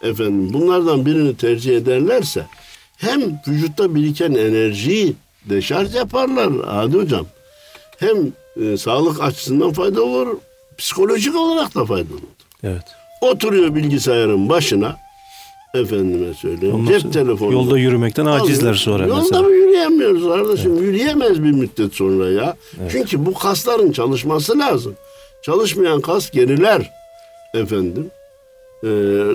Efendim 0.02 0.52
bunlardan 0.52 1.06
birini 1.06 1.36
tercih 1.36 1.76
ederlerse 1.76 2.46
hem 2.98 3.40
vücutta 3.48 3.94
biriken 3.94 4.34
enerjiyi 4.34 5.14
deşarj 5.44 5.94
yaparlar 5.94 6.52
Hadi 6.66 6.96
hocam. 6.96 7.26
Hem 7.98 8.16
e, 8.62 8.76
sağlık 8.76 9.22
açısından 9.22 9.72
fayda 9.72 10.02
olur, 10.02 10.36
psikolojik 10.78 11.36
olarak 11.36 11.74
da 11.74 11.84
faydalı 11.84 12.14
olur. 12.14 12.22
Evet. 12.64 12.84
Oturuyor 13.20 13.74
bilgisayarın 13.74 14.48
başına. 14.48 14.96
Efendime 15.74 16.34
söyleyeyim. 16.34 16.74
Ondan 16.74 16.98
cep 16.98 17.12
telefonu. 17.12 17.52
Yolda 17.52 17.78
yürümekten 17.78 18.26
acizler 18.26 18.74
sonra 18.74 19.06
yolda 19.06 19.20
mesela. 19.20 19.36
Yolda 19.36 19.48
mı 19.48 19.54
yürüyemiyoruz 19.54 20.24
kardeşim? 20.24 20.72
Evet. 20.72 20.82
Yürüyemez 20.82 21.42
bir 21.42 21.52
müddet 21.52 21.94
sonra 21.94 22.30
ya. 22.30 22.56
Evet. 22.80 22.90
Çünkü 22.92 23.26
bu 23.26 23.34
kasların 23.34 23.92
çalışması 23.92 24.58
lazım. 24.58 24.94
Çalışmayan 25.42 26.00
kas 26.00 26.30
geriler. 26.30 26.90
Efendim. 27.54 28.10
Ee, 28.84 28.88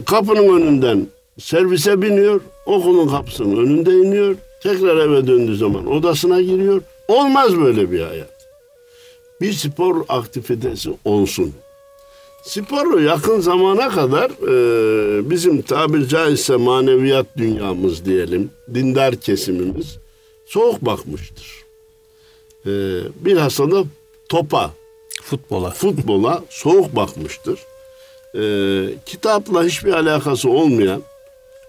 kapının 0.06 0.62
önünden 0.62 1.08
servise 1.39 2.02
biniyor. 2.02 2.41
Okulun 2.65 3.08
kapısının 3.08 3.58
önünde 3.58 3.91
iniyor. 3.91 4.36
Tekrar 4.63 4.97
eve 4.97 5.28
döndüğü 5.28 5.58
zaman 5.58 5.88
odasına 5.88 6.41
giriyor. 6.41 6.82
Olmaz 7.08 7.58
böyle 7.58 7.91
bir 7.91 8.02
hayat. 8.02 8.47
Bir 9.41 9.54
spor 9.54 10.06
aktivitesi 10.10 10.89
olsun. 11.06 11.54
Sporu 12.43 13.02
yakın 13.02 13.39
zamana 13.39 13.89
kadar 13.89 14.30
e, 14.30 15.30
bizim 15.30 15.62
tabir 15.62 16.08
caizse 16.08 16.56
maneviyat 16.56 17.26
dünyamız 17.38 18.06
diyelim, 18.06 18.52
dindar 18.73 19.15
kesimimiz 19.15 19.97
soğuk 20.45 20.82
bakmıştır. 20.82 21.63
E, 22.65 22.71
bilhassa 23.26 23.71
da 23.71 23.84
topa, 24.30 24.71
futbola, 25.21 25.69
futbola 25.69 26.43
soğuk 26.49 26.95
bakmıştır. 26.95 27.60
E, 28.36 28.43
kitapla 29.06 29.63
hiçbir 29.63 29.93
alakası 29.93 30.49
olmayan 30.49 31.02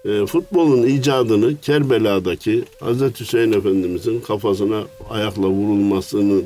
e, 0.05 0.25
futbolun 0.25 0.83
icadını 0.83 1.61
Kerbela'daki 1.61 2.63
Hazreti 2.79 3.19
Hüseyin 3.19 3.53
Efendimizin 3.53 4.21
kafasına 4.21 4.83
ayakla 5.09 5.47
vurulmasının 5.47 6.45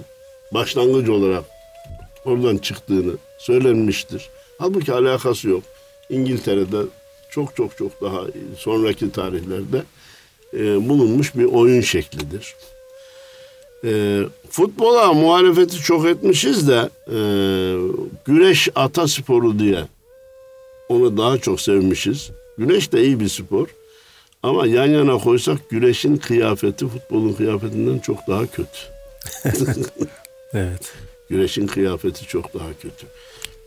başlangıcı 0.54 1.14
olarak 1.14 1.44
oradan 2.26 2.58
çıktığını 2.58 3.14
söylenmiştir. 3.38 4.30
Halbuki 4.58 4.94
alakası 4.94 5.50
yok. 5.50 5.64
İngiltere'de 6.10 6.78
çok 7.30 7.56
çok 7.56 7.78
çok 7.78 8.02
daha 8.02 8.22
sonraki 8.58 9.12
tarihlerde 9.12 9.84
e, 10.54 10.90
bulunmuş 10.90 11.36
bir 11.36 11.46
oyun 11.46 11.82
şeklidir. 11.82 12.56
E, 13.84 14.22
futbola 14.50 15.14
muhalefeti 15.14 15.78
çok 15.78 16.06
etmişiz 16.06 16.68
de 16.68 16.90
e, 17.08 17.20
güreş 18.26 18.70
atasporu 18.76 19.60
diye 19.60 19.84
onu 20.90 21.18
daha 21.18 21.38
çok 21.38 21.62
sevmişiz. 21.62 22.32
Güreş 22.60 22.92
de 22.92 23.04
iyi 23.04 23.20
bir 23.20 23.30
spor. 23.30 23.68
Ama 24.44 24.68
yan 24.68 24.88
yana 24.88 25.18
koysak 25.18 25.70
güreşin 25.70 26.18
kıyafeti 26.18 26.88
futbolun 26.88 27.34
kıyafetinden 27.34 28.00
çok 28.00 28.28
daha 28.28 28.48
kötü. 28.48 28.80
Evet. 30.54 30.94
Güreşin 31.30 31.68
kıyafeti 31.68 32.28
çok 32.28 32.54
daha 32.54 32.74
kötü. 32.82 33.08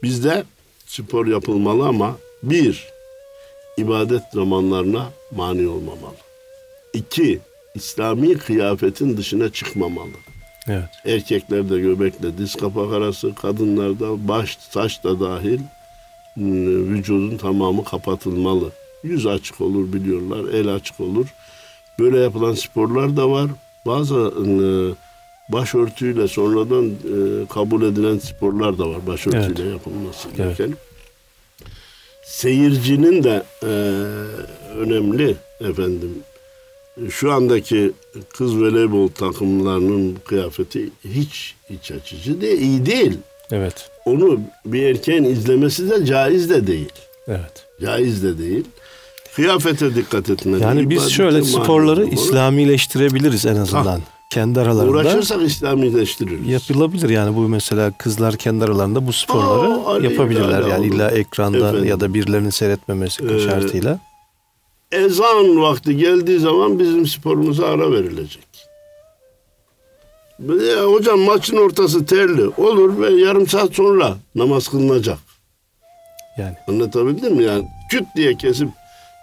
Bizde 0.02 0.44
spor 0.86 1.26
yapılmalı 1.26 1.86
ama 1.86 2.16
bir, 2.42 2.86
ibadet 3.76 4.22
zamanlarına 4.32 5.10
mani 5.30 5.68
olmamalı. 5.68 6.16
İki, 6.92 7.40
İslami 7.74 8.38
kıyafetin 8.38 9.16
dışına 9.16 9.52
çıkmamalı. 9.52 10.12
Evet. 10.68 10.88
Erkeklerde 11.06 11.78
göbekle 11.80 12.38
diz 12.38 12.54
kapak 12.56 12.92
arası, 12.92 13.34
kadınlarda 13.34 14.28
baş, 14.28 14.58
saç 14.70 15.04
da 15.04 15.20
dahil 15.20 15.60
m, 16.36 16.66
vücudun 16.66 17.36
tamamı 17.36 17.84
kapatılmalı. 17.84 18.70
Yüz 19.02 19.26
açık 19.26 19.60
olur 19.60 19.92
biliyorlar, 19.92 20.52
el 20.54 20.68
açık 20.74 21.00
olur. 21.00 21.26
Böyle 21.98 22.18
yapılan 22.18 22.54
sporlar 22.54 23.16
da 23.16 23.30
var. 23.30 23.50
Bazı 23.86 24.14
e, 24.14 24.46
başörtüyle 25.52 26.28
sonradan 26.28 26.86
e, 26.86 27.46
kabul 27.48 27.82
edilen 27.82 28.18
sporlar 28.18 28.78
da 28.78 28.88
var. 28.90 29.06
Başörtüyle 29.06 29.68
yapılması 29.70 30.28
Evet. 30.28 30.36
gereken. 30.36 30.76
Seyircinin 32.24 33.24
de 33.24 33.42
e, 33.62 33.66
önemli 34.78 35.36
efendim. 35.60 36.10
Şu 37.10 37.32
andaki 37.32 37.92
kız 38.36 38.56
voleybol 38.60 39.08
takımlarının 39.08 40.18
kıyafeti 40.24 40.90
hiç 41.04 41.54
iç 41.70 41.92
açıcı 41.92 42.40
değil, 42.40 42.60
iyi 42.60 42.86
değil. 42.86 43.18
Evet. 43.50 43.90
Onu 44.04 44.40
bir 44.66 44.82
erkeğin 44.82 45.24
izlemesi 45.24 45.90
de 45.90 46.04
caiz 46.06 46.50
de 46.50 46.66
değil. 46.66 46.92
Evet. 47.28 47.66
Caiz 47.80 48.22
de 48.22 48.38
değil. 48.38 48.64
Kıyafete 49.34 49.94
dikkat 49.94 50.30
etmeli. 50.30 50.62
Yani 50.62 50.90
biz 50.90 51.10
şöyle 51.10 51.42
sporları 51.42 52.00
olmalı. 52.00 52.14
İslamileştirebiliriz 52.14 53.46
en 53.46 53.56
azından. 53.56 54.00
Kendi 54.30 54.60
aralarında 54.60 54.90
Uğraşırsak 54.92 55.42
İslamileştiririz. 55.42 56.48
yapılabilir 56.48 57.08
yani 57.08 57.36
bu 57.36 57.40
mesela 57.40 57.92
kızlar 57.98 58.36
kendi 58.36 58.64
aralarında 58.64 59.06
bu 59.06 59.12
sporları 59.12 59.86
Aa, 59.86 59.98
yapabilirler 59.98 60.60
yani 60.66 60.86
olur. 60.86 60.94
illa 60.94 61.10
ekranda 61.10 61.58
Efendim. 61.68 61.84
ya 61.84 62.00
da 62.00 62.14
birilerinin 62.14 62.50
seyretmemesi 62.50 63.24
Ee, 63.24 63.38
şartıyla. 63.40 63.98
ezan 64.92 65.60
vakti 65.60 65.96
geldiği 65.96 66.38
zaman 66.38 66.78
bizim 66.78 67.06
sporumuza 67.06 67.66
ara 67.66 67.92
verilecek. 67.92 68.42
Ya 70.76 70.84
hocam 70.84 71.20
maçın 71.20 71.56
ortası 71.56 72.06
terli. 72.06 72.48
Olur 72.48 73.00
ve 73.00 73.10
yarım 73.10 73.46
saat 73.46 73.74
sonra 73.74 74.16
namaz 74.34 74.68
kılınacak. 74.68 75.18
Yani 76.38 76.54
Anlatabildim 76.68 77.34
mi? 77.36 77.42
Yani 77.44 77.68
küt 77.90 78.04
diye 78.16 78.34
kesip 78.36 78.68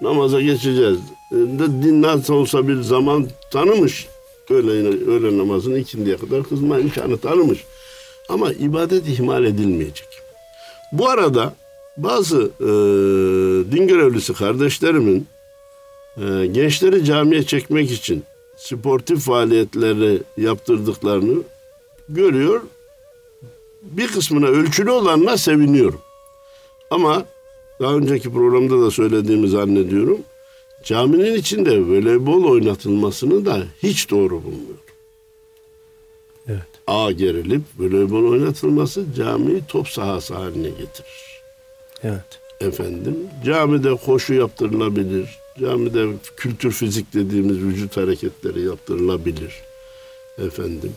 namaza 0.02 0.42
geçeceğiz. 0.42 1.00
De 1.32 1.84
din 1.84 2.02
nasıl 2.02 2.34
olsa 2.34 2.68
bir 2.68 2.82
zaman 2.82 3.28
tanımış. 3.52 4.08
Öğle, 4.50 4.72
öğle 5.12 5.38
namazını 5.38 5.80
ikindiye 5.80 6.18
kadar 6.18 6.44
kızma 6.44 6.80
imkanı 6.80 7.18
tanımış. 7.18 7.66
Ama 8.30 8.52
ibadet 8.54 9.08
ihmal 9.08 9.46
edilmeyecek. 9.46 10.08
Bu 10.92 11.10
arada 11.10 11.54
bazı 11.98 12.52
e, 12.60 12.68
din 13.72 13.88
görevlisi 13.88 14.34
kardeşlerimin 14.34 15.28
e, 16.18 16.46
gençleri 16.46 17.06
camiye 17.06 17.44
çekmek 17.44 17.92
için 17.92 18.24
sportif 18.58 19.20
faaliyetleri 19.20 20.22
yaptırdıklarını 20.38 21.44
görüyor. 22.10 22.62
Bir 23.82 24.08
kısmına 24.08 24.46
ölçülü 24.46 24.92
olanla 24.92 25.38
seviniyorum. 25.38 26.02
Ama 26.92 27.26
daha 27.80 27.96
önceki 27.96 28.34
programda 28.34 28.82
da 28.82 28.92
söylediğimi 28.92 29.48
zannediyorum. 29.48 30.20
Caminin 30.84 31.34
içinde 31.34 31.82
voleybol 31.82 32.44
oynatılmasını 32.44 33.46
da 33.46 33.63
hiç 33.84 34.10
doğru 34.10 34.44
bulmuyorum. 34.44 34.84
evet. 36.48 36.62
A 36.88 37.12
gerilip 37.12 37.62
voleybol 37.80 38.32
oynatılması 38.32 39.06
camiyi 39.15 39.62
top 39.68 39.88
sahası 39.88 40.34
haline 40.34 40.70
getirir. 40.70 41.42
Evet. 42.04 42.39
Efendim 42.62 43.18
camide 43.46 43.96
koşu 43.96 44.34
yaptırılabilir. 44.34 45.30
Camide 45.60 46.08
kültür 46.38 46.72
fizik 46.72 47.13
dediğimiz 47.13 47.58
vücut 47.58 47.98
hareketleri 47.98 48.62
yaptırılabilir. 48.62 49.54
Efendim. 50.38 50.94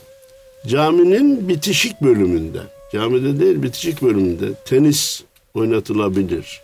Caminin 0.67 1.49
bitişik 1.49 2.01
bölümünde, 2.01 2.61
camide 2.93 3.41
değil 3.41 3.63
bitişik 3.63 4.03
bölümünde 4.03 4.55
tenis 4.65 5.23
oynatılabilir. 5.55 6.61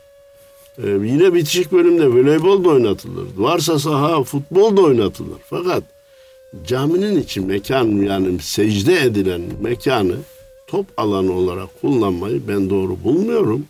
Ee, 0.84 0.88
yine 0.88 1.34
bitişik 1.34 1.72
bölümde 1.72 2.06
voleybol 2.08 2.64
da 2.64 2.68
oynatılır. 2.68 3.26
Varsa 3.36 3.78
saha 3.78 4.22
futbol 4.24 4.76
da 4.76 4.80
oynatılır. 4.80 5.38
Fakat 5.50 5.82
caminin 6.66 7.20
içi 7.20 7.40
mekan 7.40 7.84
yani 8.02 8.38
secde 8.40 9.00
edilen 9.00 9.40
mekanı 9.62 10.14
top 10.66 10.86
alanı 10.96 11.32
olarak 11.32 11.80
kullanmayı 11.80 12.40
ben 12.48 12.70
doğru 12.70 12.96
bulmuyorum. 13.04 13.64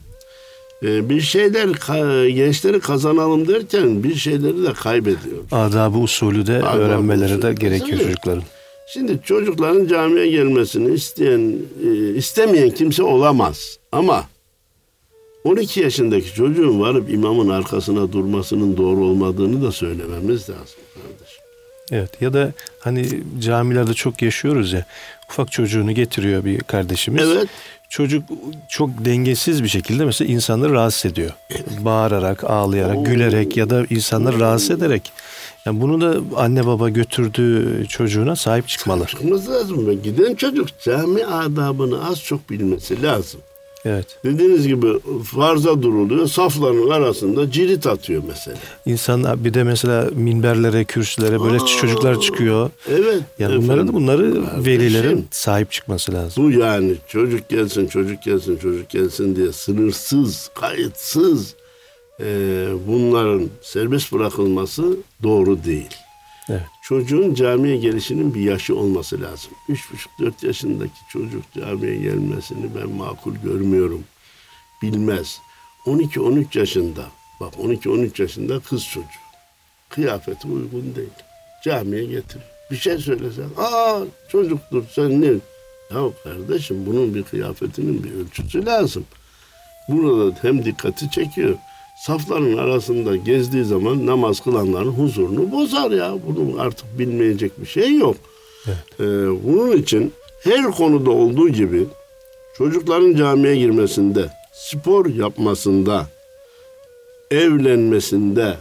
Ee, 0.82 1.08
bir 1.08 1.20
şeyler 1.20 1.68
ka- 1.68 2.28
gençleri 2.28 2.80
kazanalım 2.80 3.48
derken 3.48 4.04
bir 4.04 4.14
şeyleri 4.14 4.62
de 4.62 4.72
kaybediyor. 4.72 5.38
Adabı 5.52 5.98
usulü 5.98 6.46
de 6.46 6.56
Adabı 6.56 6.78
öğrenmeleri 6.78 7.30
de 7.42 7.46
usulü. 7.48 7.54
gerekiyor 7.54 7.98
Tabii. 7.98 8.08
çocukların. 8.08 8.42
Şimdi 8.92 9.18
çocukların 9.24 9.86
camiye 9.86 10.28
gelmesini 10.30 10.94
isteyen, 10.94 11.56
e, 11.86 12.14
istemeyen 12.14 12.70
kimse 12.70 13.02
olamaz. 13.02 13.78
Ama 13.92 14.24
12 15.48 15.80
yaşındaki 15.80 16.34
çocuğun 16.34 16.80
varıp 16.80 17.10
imamın 17.10 17.48
arkasına 17.48 18.12
durmasının 18.12 18.76
doğru 18.76 19.04
olmadığını 19.04 19.62
da 19.62 19.72
söylememiz 19.72 20.50
lazım 20.50 20.80
kardeşim. 20.94 21.42
Evet 21.92 22.10
ya 22.22 22.32
da 22.32 22.52
hani 22.78 23.08
camilerde 23.40 23.94
çok 23.94 24.22
yaşıyoruz 24.22 24.72
ya 24.72 24.86
ufak 25.30 25.52
çocuğunu 25.52 25.92
getiriyor 25.92 26.44
bir 26.44 26.58
kardeşimiz. 26.60 27.30
Evet. 27.30 27.48
Çocuk 27.88 28.24
çok 28.68 28.90
dengesiz 29.04 29.62
bir 29.62 29.68
şekilde 29.68 30.04
mesela 30.04 30.32
insanları 30.32 30.72
rahatsız 30.72 31.12
ediyor. 31.12 31.30
Bağırarak, 31.80 32.44
ağlayarak, 32.44 32.96
Oo. 32.96 33.04
gülerek 33.04 33.56
ya 33.56 33.70
da 33.70 33.84
insanları 33.90 34.40
rahatsız 34.40 34.70
ederek. 34.70 35.12
Yani 35.66 35.80
bunu 35.80 36.00
da 36.00 36.20
anne 36.36 36.66
baba 36.66 36.88
götürdüğü 36.88 37.86
çocuğuna 37.88 38.36
sahip 38.36 38.68
çıkmalı. 38.68 39.06
Çıkması 39.06 39.50
lazım. 39.50 40.02
Giden 40.02 40.34
çocuk 40.34 40.68
cami 40.84 41.26
adabını 41.26 42.08
az 42.08 42.22
çok 42.22 42.50
bilmesi 42.50 43.02
lazım. 43.02 43.40
Evet. 43.84 44.06
Dediğiniz 44.24 44.66
gibi 44.68 44.86
farza 45.24 45.82
duruluyor. 45.82 46.26
Safların 46.26 46.90
arasında 46.90 47.50
cirit 47.50 47.86
atıyor 47.86 48.22
mesela. 48.28 48.56
İnsanlar 48.86 49.44
bir 49.44 49.54
de 49.54 49.64
mesela 49.64 50.10
minberlere, 50.14 50.84
kürsülere 50.84 51.40
böyle 51.40 51.56
Aa. 51.56 51.66
çocuklar 51.66 52.20
çıkıyor. 52.20 52.70
Evet. 52.90 53.22
Yani 53.38 53.64
efendim. 53.64 53.94
bunları 53.94 54.34
Kardeşim. 54.34 54.64
velilerin 54.66 55.26
sahip 55.30 55.72
çıkması 55.72 56.12
lazım. 56.12 56.44
Bu 56.44 56.50
yani 56.50 56.94
çocuk 57.08 57.48
gelsin, 57.48 57.86
çocuk 57.86 58.22
gelsin, 58.22 58.56
çocuk 58.56 58.90
gelsin 58.90 59.36
diye 59.36 59.52
sınırsız, 59.52 60.50
kayıtsız 60.54 61.54
e, 62.20 62.24
bunların 62.86 63.48
serbest 63.62 64.12
bırakılması 64.12 64.96
doğru 65.22 65.64
değil. 65.64 65.88
Evet. 66.50 66.62
Çocuğun 66.88 67.34
camiye 67.34 67.76
gelişinin 67.76 68.34
bir 68.34 68.40
yaşı 68.40 68.76
olması 68.76 69.20
lazım. 69.20 69.50
Üç 69.68 69.92
buçuk, 69.92 70.12
dört 70.18 70.42
yaşındaki 70.42 71.00
çocuk 71.08 71.42
camiye 71.52 71.96
gelmesini 71.96 72.70
ben 72.74 72.90
makul 72.90 73.34
görmüyorum. 73.34 74.04
Bilmez. 74.82 75.40
12-13 75.86 76.58
yaşında, 76.58 77.06
bak 77.40 77.54
12-13 77.54 78.22
yaşında 78.22 78.60
kız 78.60 78.84
çocuğu. 78.84 79.06
Kıyafeti 79.88 80.48
uygun 80.48 80.94
değil. 80.94 81.08
Camiye 81.64 82.04
getir. 82.04 82.42
Bir 82.70 82.76
şey 82.76 82.98
söylesen, 82.98 83.48
aa 83.56 84.00
çocuktur 84.28 84.84
sen 84.94 85.22
ne? 85.22 85.26
Ya 85.94 86.10
kardeşim 86.24 86.86
bunun 86.86 87.14
bir 87.14 87.22
kıyafetinin 87.22 88.04
bir 88.04 88.12
ölçüsü 88.14 88.66
lazım. 88.66 89.04
Burada 89.88 90.38
hem 90.42 90.64
dikkati 90.64 91.10
çekiyor. 91.10 91.58
Safların 92.06 92.56
arasında 92.56 93.16
gezdiği 93.16 93.64
zaman 93.64 94.06
namaz 94.06 94.40
kılanların 94.40 94.90
huzurunu 94.90 95.52
bozar 95.52 95.90
ya. 95.90 96.14
Bunun 96.26 96.58
artık 96.58 96.98
bilmeyecek 96.98 97.60
bir 97.60 97.66
şey 97.66 97.94
yok. 97.94 98.16
Ee, 98.66 99.04
bunun 99.44 99.76
için 99.76 100.12
her 100.40 100.64
konuda 100.64 101.10
olduğu 101.10 101.48
gibi 101.48 101.86
çocukların 102.58 103.14
camiye 103.16 103.56
girmesinde, 103.56 104.30
spor 104.52 105.06
yapmasında, 105.06 106.06
evlenmesinde, 107.30 108.56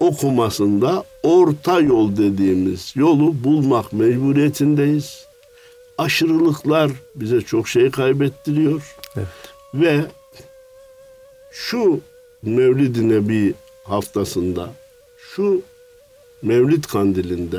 okumasında 0.00 1.04
orta 1.22 1.80
yol 1.80 2.16
dediğimiz 2.16 2.92
yolu 2.96 3.44
bulmak 3.44 3.92
mecburiyetindeyiz. 3.92 5.28
aşırılıklar 5.98 6.90
bize 7.14 7.40
çok 7.40 7.68
şey 7.68 7.90
kaybettiriyor. 7.90 8.96
Evet. 9.16 9.26
Ve 9.74 10.04
şu 11.50 12.00
Mevlid-i 12.42 13.08
Nebi 13.08 13.54
haftasında, 13.84 14.72
şu 15.34 15.62
Mevlid 16.42 16.84
kandilinde 16.84 17.58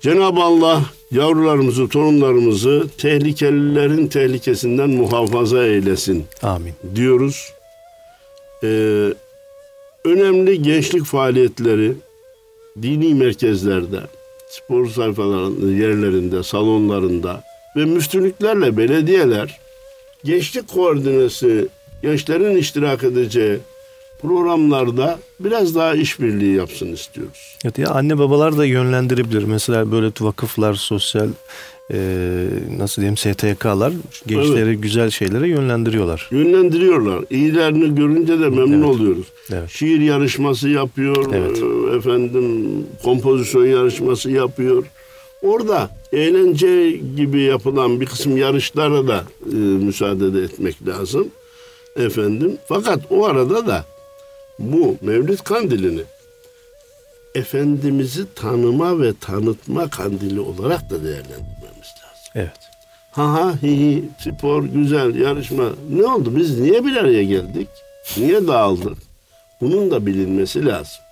Cenab-ı 0.00 0.40
Allah 0.40 0.84
yavrularımızı, 1.10 1.88
torunlarımızı 1.88 2.86
tehlikelilerin 2.98 4.06
tehlikesinden 4.06 4.90
muhafaza 4.90 5.64
eylesin 5.64 6.24
Amin. 6.42 6.72
diyoruz. 6.94 7.52
Ee, 8.64 9.08
önemli 10.04 10.62
gençlik 10.62 11.04
faaliyetleri 11.04 11.92
dini 12.82 13.14
merkezlerde, 13.14 14.00
spor 14.48 14.88
sayfalarında, 14.88 15.72
yerlerinde, 15.72 16.42
salonlarında 16.42 17.42
ve 17.76 17.84
müftülüklerle 17.84 18.76
belediyeler 18.76 19.60
gençlik 20.24 20.68
koordinesi, 20.68 21.68
gençlerin 22.02 22.56
iştirak 22.56 23.04
edeceği 23.04 23.58
programlarda 24.22 25.18
biraz 25.40 25.74
daha 25.74 25.94
işbirliği 25.94 26.56
yapsın 26.56 26.92
istiyoruz. 26.92 27.56
Evet, 27.64 27.78
ya 27.78 27.88
anne 27.88 28.18
babalar 28.18 28.58
da 28.58 28.64
yönlendirebilir. 28.64 29.44
Mesela 29.44 29.92
böyle 29.92 30.12
vakıflar, 30.20 30.74
sosyal 30.74 31.28
e, 31.92 31.98
nasıl 32.78 33.02
diyeyim 33.02 33.16
STK'lar 33.16 33.92
gençleri 34.26 34.76
güzel 34.76 35.10
şeylere 35.10 35.48
yönlendiriyorlar. 35.48 36.28
Yönlendiriyorlar. 36.30 37.24
İyilerini 37.30 37.94
görünce 37.94 38.40
de 38.40 38.48
memnun 38.48 38.72
Evet. 38.72 38.84
oluyoruz. 38.86 39.26
Evet. 39.52 39.70
Şiir 39.70 40.00
yarışması 40.00 40.68
yapıyor, 40.68 41.26
Evet. 41.34 41.62
e, 41.92 41.96
efendim 41.96 42.76
kompozisyon 43.02 43.66
yarışması 43.66 44.30
yapıyor. 44.30 44.84
Orada 45.42 45.90
eğlence 46.12 46.90
gibi 47.16 47.40
yapılan 47.42 48.00
bir 48.00 48.06
kısım 48.06 48.36
yarışlara 48.36 49.08
da 49.08 49.24
e, 49.52 49.54
müsaade 49.56 50.34
de 50.34 50.42
etmek 50.42 50.86
lazım. 50.88 51.26
Efendim 51.96 52.58
fakat 52.68 53.00
o 53.10 53.26
arada 53.26 53.66
da 53.66 53.84
bu 54.58 54.96
Mevlid 55.00 55.38
Kandili'ni 55.38 56.02
Efendimiz'i 57.34 58.34
tanıma 58.34 59.00
ve 59.00 59.12
tanıtma 59.20 59.90
kandili 59.90 60.40
olarak 60.40 60.90
da 60.90 61.04
değerlendirmemiz 61.04 61.88
lazım. 62.02 62.32
Evet. 62.34 62.60
Ha 63.10 63.32
ha 63.32 63.54
hi 63.62 63.68
hi 63.68 64.04
spor 64.18 64.64
güzel 64.64 65.14
yarışma. 65.14 65.64
Ne 65.90 66.06
oldu 66.06 66.36
biz 66.36 66.58
niye 66.58 66.84
bir 66.84 66.96
araya 66.96 67.22
geldik? 67.22 67.68
Niye 68.16 68.46
dağıldık? 68.46 68.98
Bunun 69.60 69.90
da 69.90 70.06
bilinmesi 70.06 70.66
lazım. 70.66 71.02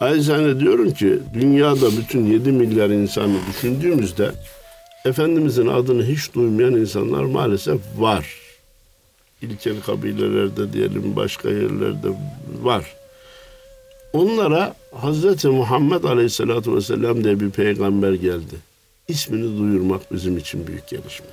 Ayrıca 0.00 0.60
diyorum 0.60 0.90
ki 0.90 1.18
dünyada 1.34 1.90
bütün 1.96 2.26
7 2.26 2.52
milyar 2.52 2.90
insanı 2.90 3.36
düşündüğümüzde 3.48 4.30
Efendimizin 5.04 5.66
adını 5.66 6.04
hiç 6.04 6.34
duymayan 6.34 6.74
insanlar 6.74 7.24
maalesef 7.24 7.80
var. 7.96 8.47
İlkel 9.42 9.80
kabilelerde 9.80 10.72
diyelim 10.72 11.16
başka 11.16 11.48
yerlerde 11.48 12.08
var. 12.62 12.94
Onlara 14.12 14.74
Hazreti 14.94 15.48
Muhammed 15.48 16.04
Aleyhisselatü 16.04 16.74
Vesselam 16.74 17.24
diye 17.24 17.40
bir 17.40 17.50
peygamber 17.50 18.12
geldi. 18.12 18.54
İsmini 19.08 19.58
duyurmak 19.58 20.12
bizim 20.12 20.38
için 20.38 20.66
büyük 20.66 20.88
gelişme. 20.88 21.26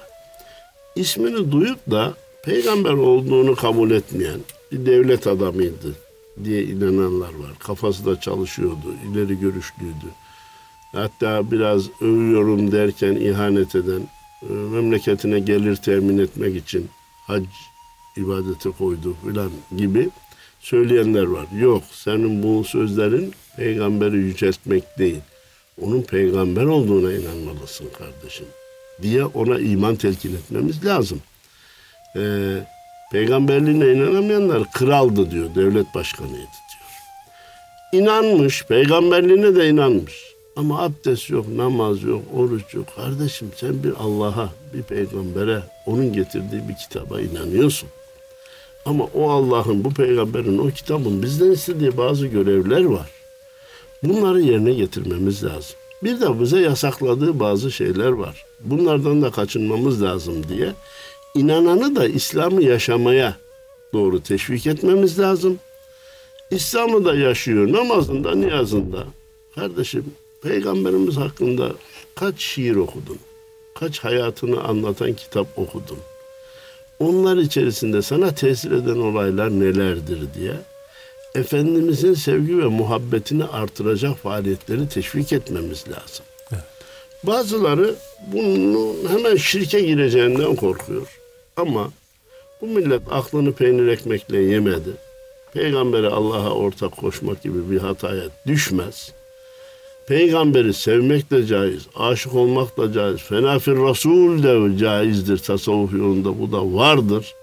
İsmini 0.95 1.51
duyup 1.51 1.91
da 1.91 2.13
peygamber 2.43 2.93
olduğunu 2.93 3.55
kabul 3.55 3.91
etmeyen 3.91 4.39
bir 4.71 4.85
devlet 4.85 5.27
adamıydı 5.27 5.95
diye 6.43 6.63
inananlar 6.63 7.27
var. 7.27 7.51
Kafası 7.59 8.05
da 8.05 8.19
çalışıyordu, 8.19 8.93
ileri 9.11 9.39
görüşlüydü. 9.39 10.07
Hatta 10.91 11.51
biraz 11.51 12.01
övüyorum 12.01 12.71
derken 12.71 13.15
ihanet 13.15 13.75
eden, 13.75 14.01
e, 14.49 14.53
memleketine 14.53 15.39
gelir 15.39 15.75
temin 15.75 16.17
etmek 16.17 16.55
için 16.55 16.89
hac 17.27 17.45
ibadeti 18.17 18.71
koydu 18.71 19.15
filan 19.23 19.51
gibi 19.77 20.09
söyleyenler 20.59 21.23
var. 21.23 21.45
Yok 21.59 21.83
senin 21.91 22.43
bu 22.43 22.63
sözlerin 22.63 23.33
peygamberi 23.57 24.17
yüceltmek 24.17 24.83
değil. 24.99 25.21
Onun 25.81 26.01
peygamber 26.01 26.63
olduğuna 26.63 27.13
inanmalısın 27.13 27.87
kardeşim 27.97 28.45
diye 29.01 29.25
ona 29.25 29.59
iman 29.59 29.95
telkin 29.95 30.35
etmemiz 30.35 30.85
lazım. 30.85 31.21
Ee, 32.15 32.57
peygamberliğine 33.11 33.91
inanamayanlar 33.91 34.71
kraldı 34.71 35.31
diyor, 35.31 35.55
devlet 35.55 35.95
başkanıydı 35.95 36.35
diyor. 36.35 36.85
İnanmış, 37.91 38.65
peygamberliğine 38.65 39.55
de 39.55 39.69
inanmış. 39.69 40.13
Ama 40.55 40.81
abdest 40.81 41.29
yok, 41.29 41.47
namaz 41.47 42.03
yok, 42.03 42.21
oruç 42.35 42.73
yok. 42.73 42.85
Kardeşim 42.95 43.51
sen 43.55 43.83
bir 43.83 43.93
Allah'a, 43.99 44.49
bir 44.73 44.83
peygambere, 44.83 45.59
onun 45.85 46.13
getirdiği 46.13 46.69
bir 46.69 46.75
kitaba 46.75 47.21
inanıyorsun. 47.21 47.89
Ama 48.85 49.03
o 49.13 49.29
Allah'ın, 49.29 49.83
bu 49.83 49.93
peygamberin, 49.93 50.57
o 50.57 50.69
kitabın 50.69 51.23
bizden 51.23 51.51
istediği 51.51 51.97
bazı 51.97 52.27
görevler 52.27 52.85
var. 52.85 53.11
Bunları 54.03 54.41
yerine 54.41 54.73
getirmemiz 54.73 55.43
lazım. 55.43 55.75
Bir 56.03 56.21
de 56.21 56.41
bize 56.41 56.59
yasakladığı 56.59 57.39
bazı 57.39 57.71
şeyler 57.71 58.09
var. 58.09 58.45
Bunlardan 58.59 59.21
da 59.21 59.31
kaçınmamız 59.31 60.03
lazım 60.03 60.49
diye 60.49 60.73
inananı 61.35 61.95
da 61.95 62.07
İslam'ı 62.07 62.63
yaşamaya 62.63 63.37
doğru 63.93 64.23
teşvik 64.23 64.67
etmemiz 64.67 65.19
lazım. 65.19 65.59
İslam'ı 66.51 67.05
da 67.05 67.15
yaşıyor 67.15 67.73
namazında, 67.73 68.35
niyazında. 68.35 69.03
Kardeşim 69.55 70.05
peygamberimiz 70.43 71.17
hakkında 71.17 71.71
kaç 72.15 72.41
şiir 72.41 72.75
okudun? 72.75 73.17
Kaç 73.75 73.99
hayatını 73.99 74.63
anlatan 74.63 75.13
kitap 75.13 75.47
okudun? 75.57 75.97
Onlar 76.99 77.37
içerisinde 77.37 78.01
sana 78.01 78.35
tesir 78.35 78.71
eden 78.71 78.99
olaylar 78.99 79.49
nelerdir 79.49 80.19
diye 80.37 80.53
Efendimizin 81.35 82.13
sevgi 82.13 82.57
ve 82.57 82.65
muhabbetini 82.65 83.43
artıracak 83.43 84.17
faaliyetleri 84.17 84.89
teşvik 84.89 85.33
etmemiz 85.33 85.85
lazım. 85.87 86.25
Bazıları 87.23 87.95
bunu 88.27 88.95
hemen 89.09 89.35
şirke 89.35 89.81
gireceğinden 89.81 90.55
korkuyor. 90.55 91.19
Ama 91.57 91.91
bu 92.61 92.67
millet 92.67 93.01
aklını 93.11 93.53
peynir 93.53 93.87
ekmekle 93.87 94.37
yemedi. 94.37 94.89
Peygambere 95.53 96.07
Allah'a 96.07 96.49
ortak 96.49 96.97
koşmak 96.97 97.43
gibi 97.43 97.71
bir 97.71 97.77
hataya 97.77 98.23
düşmez. 98.47 99.11
Peygamberi 100.07 100.73
sevmek 100.73 101.31
de 101.31 101.45
caiz, 101.45 101.87
aşık 101.95 102.35
olmak 102.35 102.77
da 102.77 102.93
caiz, 102.93 103.21
fenafir 103.21 103.75
Rasul 103.75 104.43
de 104.43 104.77
caizdir 104.77 105.37
tasavvuf 105.37 105.93
yolunda 105.93 106.39
bu 106.39 106.51
da 106.51 106.73
vardır. 106.73 107.33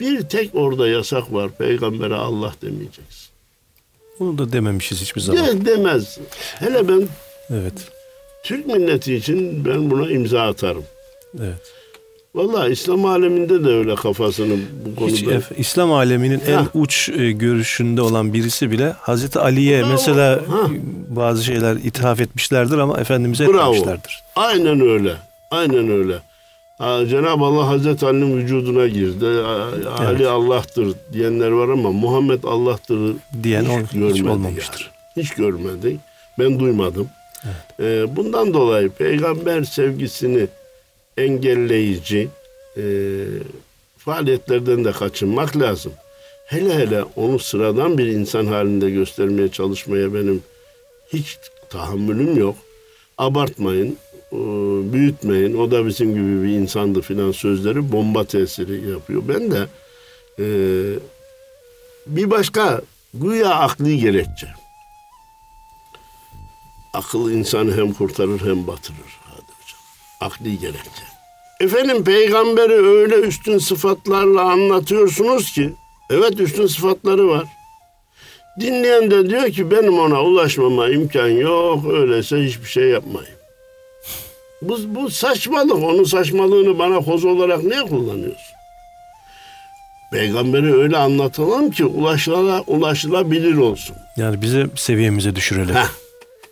Bir 0.00 0.22
tek 0.22 0.54
orada 0.54 0.88
yasak 0.88 1.32
var, 1.32 1.50
peygambere 1.58 2.14
Allah 2.14 2.54
demeyeceksin. 2.62 3.28
Onu 4.20 4.38
da 4.38 4.52
dememişiz 4.52 5.00
hiçbir 5.00 5.20
zaman. 5.20 5.46
De, 5.46 5.64
demez. 5.64 6.18
Hele 6.54 6.88
ben 6.88 7.08
Evet. 7.50 7.72
Türk 8.42 8.66
milleti 8.66 9.14
için 9.14 9.64
ben 9.64 9.90
buna 9.90 10.10
imza 10.10 10.42
atarım. 10.42 10.84
Evet. 11.40 11.72
Vallahi 12.34 12.72
İslam 12.72 13.04
aleminde 13.04 13.64
de 13.64 13.68
öyle 13.68 13.94
kafasını 13.94 14.56
bu 14.98 15.06
Hiç 15.08 15.24
konuda. 15.24 15.34
ef- 15.36 15.54
İslam 15.56 15.92
aleminin 15.92 16.40
en 16.46 16.52
Ha. 16.54 16.66
uç 16.74 17.08
e, 17.08 17.32
görüşünde 17.32 18.02
olan 18.02 18.32
birisi 18.32 18.70
bile 18.70 18.92
Hazreti 19.00 19.38
Ali'ye 19.38 19.80
Bravo. 19.80 19.90
mesela 19.90 20.40
Ha. 20.48 20.66
bazı 21.08 21.44
şeyler 21.44 21.76
ithaf 21.76 22.20
etmişlerdir 22.20 22.78
ama 22.78 22.98
Efendimiz'e 23.00 23.46
Bravo. 23.48 23.58
etmemişlerdir. 23.74 24.22
Aynen 24.36 24.80
öyle. 24.80 25.12
Aynen 25.50 25.90
öyle. 25.90 26.18
Cenab-ı 27.10 27.44
Allah 27.44 27.66
Hazreti 27.68 28.06
Ali'nin 28.06 28.36
vücuduna 28.36 28.86
girdi. 28.86 29.26
Ali 29.26 30.06
Evet. 30.16 30.26
Allah'tır 30.26 30.94
diyenler 31.12 31.48
var 31.50 31.68
ama 31.68 31.92
Muhammed 31.92 32.42
Allah'tır 32.44 33.16
Diyen 33.42 33.62
hiç 33.64 33.70
ol- 33.70 33.82
hiç 33.84 33.92
görmedi 33.92 34.30
olmamıştır. 34.30 34.90
yani. 35.16 35.24
Hiç 35.24 35.34
görmedik. 35.34 36.00
Ben 36.38 36.60
duymadım. 36.60 37.08
Ee, 37.80 38.16
bundan 38.16 38.54
dolayı 38.54 38.90
peygamber 38.90 39.62
sevgisini 39.64 40.46
engelleyici 41.18 42.28
e, 42.76 42.82
faaliyetlerden 43.98 44.84
de 44.84 44.92
kaçınmak 44.92 45.56
lazım. 45.56 45.92
Hele 46.46 46.74
hele 46.74 47.04
onu 47.16 47.38
sıradan 47.38 47.98
bir 47.98 48.06
insan 48.06 48.46
halinde 48.46 48.90
göstermeye 48.90 49.48
çalışmaya 49.48 50.14
benim 50.14 50.42
hiç 51.12 51.38
tahammülüm 51.70 52.38
yok. 52.38 52.56
Abartmayın, 53.18 53.98
e, 54.32 54.36
büyütmeyin. 54.92 55.58
O 55.58 55.70
da 55.70 55.86
bizim 55.86 56.14
gibi 56.14 56.42
bir 56.42 56.58
insandı 56.58 57.00
filan 57.00 57.32
sözleri 57.32 57.92
bomba 57.92 58.24
tesiri 58.24 58.90
yapıyor. 58.90 59.22
Ben 59.28 59.50
de 59.50 59.66
e, 60.38 60.46
bir 62.06 62.30
başka 62.30 62.80
güya 63.14 63.54
akli 63.54 64.00
gerekçe. 64.00 64.48
Akıl 66.92 67.30
insanı 67.30 67.76
hem 67.76 67.92
kurtarır 67.92 68.40
hem 68.40 68.66
batırır. 68.66 69.18
Hadi 69.24 69.42
hocam. 69.42 69.80
Akli 70.20 70.58
gerekçe. 70.58 71.17
Efendim 71.60 72.04
peygamberi 72.04 72.72
öyle 72.72 73.14
üstün 73.14 73.58
sıfatlarla 73.58 74.40
anlatıyorsunuz 74.42 75.52
ki 75.52 75.72
evet 76.10 76.40
üstün 76.40 76.66
sıfatları 76.66 77.28
var. 77.28 77.44
Dinleyen 78.60 79.10
de 79.10 79.30
diyor 79.30 79.50
ki 79.50 79.70
benim 79.70 79.98
ona 79.98 80.22
ulaşmama 80.22 80.88
imkan 80.88 81.28
yok. 81.28 81.84
Öyleyse 81.92 82.36
hiçbir 82.36 82.68
şey 82.68 82.84
yapmayın. 82.84 83.38
Bu, 84.62 84.78
bu 84.86 85.10
saçmalık. 85.10 85.74
Onun 85.84 86.04
saçmalığını 86.04 86.78
bana 86.78 87.00
koz 87.00 87.24
olarak 87.24 87.64
niye 87.64 87.80
kullanıyorsun? 87.80 88.54
Peygamberi 90.12 90.74
öyle 90.74 90.96
anlatalım 90.96 91.70
ki 91.70 91.84
ulaşıla, 91.84 92.60
ulaşılabilir 92.66 93.56
olsun. 93.56 93.96
Yani 94.16 94.42
bize 94.42 94.66
seviyemize 94.76 95.36
düşürelim. 95.36 95.74
Heh. 95.74 95.88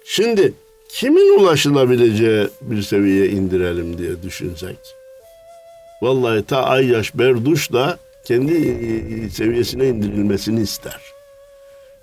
Şimdi 0.07 0.53
kimin 0.89 1.39
ulaşılabileceği 1.39 2.49
bir 2.61 2.83
seviyeye 2.83 3.29
indirelim 3.29 3.99
diye 3.99 4.23
düşünsek. 4.23 4.77
Vallahi 6.03 6.45
ta 6.45 6.63
Ayyaş 6.63 7.15
Berduş 7.15 7.73
da 7.73 7.99
kendi 8.25 9.31
seviyesine 9.31 9.89
indirilmesini 9.89 10.61
ister. 10.61 11.01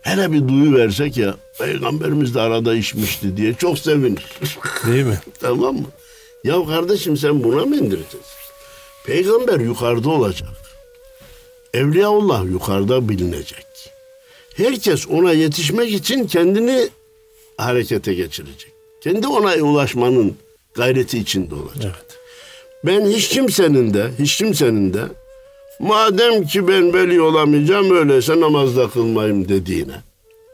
Hele 0.02 0.32
bir 0.32 0.48
duyu 0.48 0.76
versek 0.78 1.18
ya 1.18 1.36
peygamberimiz 1.60 2.36
de 2.36 2.42
arada 2.42 2.76
içmişti 2.76 3.38
diye 3.38 3.54
çok 3.54 3.80
sevinir. 3.80 4.26
Değil 4.88 5.06
mi? 5.06 5.20
tamam 5.40 5.76
mı? 5.76 5.88
Ya 6.44 6.66
kardeşim 6.66 7.18
sen 7.18 7.44
buna 7.44 7.66
mı 7.66 7.76
indireceksin? 7.76 8.20
Peygamber 9.06 9.60
yukarıda 9.60 10.10
olacak. 10.10 10.50
Evliyaullah 11.74 12.46
yukarıda 12.46 13.10
bilinecek. 13.10 13.66
Herkes 14.56 15.08
ona 15.08 15.32
yetişmek 15.32 15.94
için 15.94 16.28
kendini 16.28 16.90
harekete 17.58 18.14
geçirecek. 18.14 18.73
Kendi 19.04 19.28
ona 19.28 19.56
ulaşmanın 19.56 20.36
gayreti 20.74 21.18
içinde 21.18 21.56
olacak. 21.56 21.96
Evet. 21.98 22.18
Ben 22.84 23.06
hiç 23.06 23.28
kimsenin 23.30 23.94
de, 23.94 24.08
hiç 24.20 24.38
kimsenin 24.38 24.94
de 24.94 25.02
madem 25.80 26.44
ki 26.44 26.68
ben 26.68 26.94
veli 26.94 27.22
olamayacağım 27.22 27.96
öyleyse 27.96 28.40
namazda 28.40 28.90
kılmayayım 28.90 29.50
dediğine. 29.50 29.94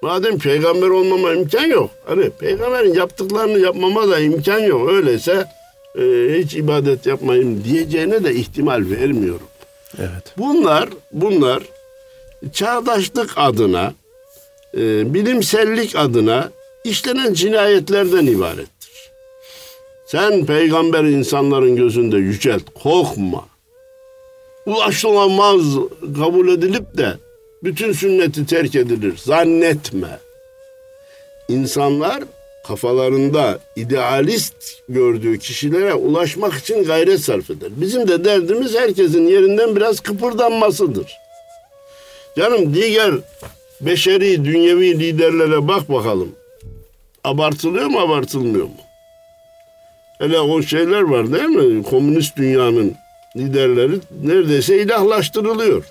Madem 0.02 0.40
peygamber 0.40 0.88
olmama 0.88 1.34
imkan 1.34 1.66
yok. 1.66 1.90
Hani 2.06 2.30
peygamberin 2.30 2.94
yaptıklarını 2.94 3.60
yapmama 3.60 4.10
da 4.10 4.20
imkan 4.20 4.60
yok. 4.60 4.90
Öyleyse 4.90 5.46
e, 5.96 6.02
hiç 6.38 6.56
ibadet 6.56 7.06
yapmayayım 7.06 7.64
diyeceğine 7.64 8.24
de 8.24 8.36
ihtimal 8.36 8.86
vermiyorum. 8.90 9.48
Evet. 10.00 10.34
Bunlar, 10.38 10.90
bunlar 11.12 11.64
çağdaşlık 12.54 13.34
adına, 13.36 13.94
e, 14.74 15.14
bilimsellik 15.14 15.96
adına 15.96 16.52
işlenen 16.90 17.34
cinayetlerden 17.34 18.26
ibarettir. 18.26 19.12
Sen 20.06 20.46
peygamber 20.46 21.04
insanların 21.04 21.76
gözünde 21.76 22.18
yücelt, 22.18 22.64
korkma. 22.84 23.46
Ulaşılamaz 24.66 25.62
kabul 26.18 26.48
edilip 26.48 26.98
de 26.98 27.14
bütün 27.64 27.92
sünneti 27.92 28.46
terk 28.46 28.76
edilir. 28.76 29.14
Zannetme. 29.18 30.20
İnsanlar 31.50 32.24
kafalarında 32.68 33.60
idealist 33.76 34.56
gördüğü 34.90 35.40
kişilere 35.40 35.94
ulaşmak 35.94 36.54
için 36.54 36.84
gayret 36.84 37.20
sarf 37.20 37.50
eder. 37.50 37.70
Bizim 37.76 38.08
de 38.08 38.26
derdimiz 38.26 38.76
herkesin 38.76 39.28
yerinden 39.28 39.76
biraz 39.76 40.00
kıpırdanmasıdır. 40.00 41.12
Canım 42.38 42.74
diğer 42.74 43.12
beşeri, 43.82 44.46
dünyevi 44.46 45.00
liderlere 45.00 45.68
bak 45.68 45.90
bakalım. 45.90 46.36
Abartılıyor 47.30 47.86
mu, 47.86 48.00
abartılmıyor 48.00 48.66
mu? 48.66 48.72
Hele 50.18 50.40
o 50.40 50.62
şeyler 50.62 51.02
var 51.02 51.34
değil 51.34 51.50
mi? 51.50 51.84
Komünist 51.84 52.38
dünyanın 52.38 52.96
liderleri 53.38 54.00
neredeyse 54.24 54.82
ilahlaştırılıyor. 54.82 55.84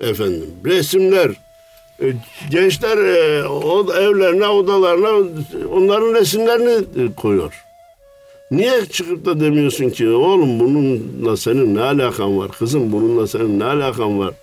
Efendim, 0.00 0.50
resimler, 0.64 1.30
e, 2.02 2.06
gençler 2.50 2.98
e, 2.98 3.48
o 3.48 3.92
evlerine, 3.92 4.48
odalarına 4.48 5.28
onların 5.72 6.14
resimlerini 6.14 7.04
e, 7.04 7.14
koyuyor. 7.14 7.64
Niye 8.50 8.86
çıkıp 8.86 9.24
da 9.24 9.40
demiyorsun 9.40 9.90
ki 9.90 10.08
oğlum 10.08 10.60
bununla 10.60 11.36
senin 11.36 11.74
ne 11.74 11.80
alakan 11.80 12.38
var? 12.38 12.50
Kızım 12.50 12.92
bununla 12.92 13.26
senin 13.26 13.58
ne 13.60 13.64
alakan 13.64 14.18
var? 14.18 14.34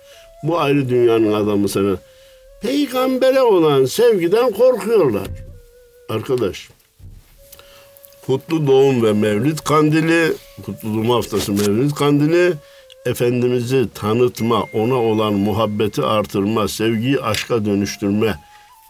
Bu 0.42 0.60
ayrı 0.60 0.88
dünyanın 0.88 1.32
adamı 1.32 1.68
sana. 1.68 1.96
Peygambere 2.62 3.42
olan 3.42 3.84
sevgiden 3.84 4.50
korkuyorlar. 4.50 5.28
Arkadaş. 6.12 6.68
Kutlu 8.26 8.66
doğum 8.66 9.02
ve 9.02 9.12
mevlid 9.12 9.58
kandili, 9.58 10.32
kutlu 10.64 10.94
doğum 10.94 11.10
haftası 11.10 11.52
mevlid 11.52 11.90
kandili, 11.90 12.52
Efendimiz'i 13.06 13.88
tanıtma, 13.94 14.62
ona 14.74 14.94
olan 14.94 15.34
muhabbeti 15.34 16.02
artırma, 16.02 16.68
sevgiyi 16.68 17.20
aşka 17.20 17.64
dönüştürme 17.64 18.38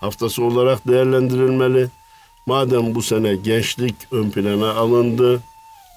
haftası 0.01 0.45
olarak 0.45 0.89
değerlendirilmeli. 0.89 1.89
Madem 2.47 2.95
bu 2.95 3.03
sene 3.03 3.37
gençlik 3.37 3.95
ön 4.12 4.31
plana 4.31 4.70
alındı, 4.70 5.41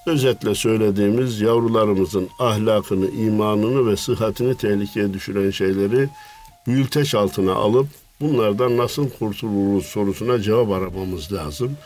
özetle 0.08 0.56
söylediğimiz 0.56 1.42
yavrularımızın 1.42 2.30
ahlakını, 2.40 3.12
imanını 3.12 3.92
ve 3.92 3.98
sıhhatini 3.98 4.56
tehlikeye 4.56 5.14
düşüren 5.14 5.52
şeyleri 5.52 6.10
büyülteç 6.68 7.16
altına 7.16 7.54
alıp 7.54 7.88
bunlardan 8.22 8.78
nasıl 8.78 9.09
kurtuluruz 9.09 9.86
sorusuna 9.86 10.41
cevap 10.41 10.72
aramamız 10.72 11.34
lazım. 11.34 11.78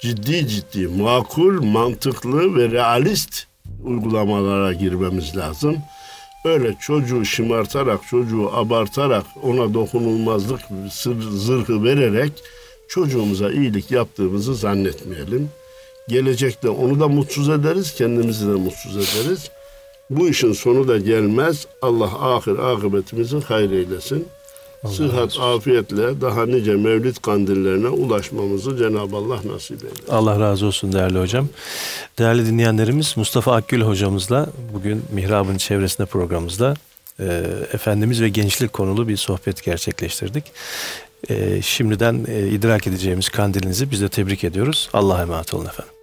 Ciddi 0.00 0.48
ciddi, 0.48 0.88
makul, 0.88 1.62
mantıklı 1.62 2.56
ve 2.56 2.70
realist 2.70 3.46
uygulamalara 3.84 4.72
girmemiz 4.72 5.36
lazım. 5.36 5.76
Öyle 6.44 6.76
çocuğu 6.80 7.24
şımartarak, 7.24 8.00
çocuğu 8.10 8.50
abartarak, 8.52 9.24
ona 9.42 9.74
dokunulmazlık 9.74 10.60
sır, 10.90 11.22
zırhı 11.22 11.84
vererek 11.84 12.32
çocuğumuza 12.88 13.50
iyilik 13.52 13.90
yaptığımızı 13.90 14.54
zannetmeyelim. 14.54 15.50
Gelecekte 16.08 16.68
onu 16.68 17.00
da 17.00 17.08
mutsuz 17.08 17.48
ederiz, 17.48 17.94
kendimizi 17.94 18.46
de 18.46 18.52
mutsuz 18.52 18.96
ederiz. 18.96 19.50
Bu 20.10 20.28
işin 20.28 20.52
sonu 20.52 20.88
da 20.88 20.98
gelmez. 20.98 21.66
Allah 21.82 22.34
ahir 22.34 22.58
akıbetimizi 22.58 23.40
hayır 23.40 23.70
eylesin. 23.70 24.28
Sıhhat, 24.92 25.38
afiyetle 25.40 26.20
daha 26.20 26.46
nice 26.46 26.76
mevlid 26.76 27.16
kandillerine 27.16 27.88
ulaşmamızı 27.88 28.76
Cenab-ı 28.76 29.16
Allah 29.16 29.38
nasip 29.44 29.84
eylesin. 29.84 30.04
Allah 30.08 30.40
razı 30.40 30.66
olsun 30.66 30.92
değerli 30.92 31.18
hocam. 31.18 31.48
Değerli 32.18 32.46
dinleyenlerimiz 32.46 33.14
Mustafa 33.16 33.54
Akgül 33.54 33.80
hocamızla 33.80 34.46
bugün 34.74 35.02
Mihrab'ın 35.12 35.56
çevresinde 35.56 36.06
programımızda 36.06 36.74
e, 37.20 37.24
Efendimiz 37.72 38.22
ve 38.22 38.28
gençlik 38.28 38.72
konulu 38.72 39.08
bir 39.08 39.16
sohbet 39.16 39.64
gerçekleştirdik. 39.64 40.44
E, 41.30 41.62
şimdiden 41.62 42.26
e, 42.28 42.48
idrak 42.48 42.86
edeceğimiz 42.86 43.28
kandilinizi 43.28 43.90
biz 43.90 44.02
de 44.02 44.08
tebrik 44.08 44.44
ediyoruz. 44.44 44.88
Allah'a 44.92 45.22
emanet 45.22 45.54
olun 45.54 45.66
efendim. 45.66 45.93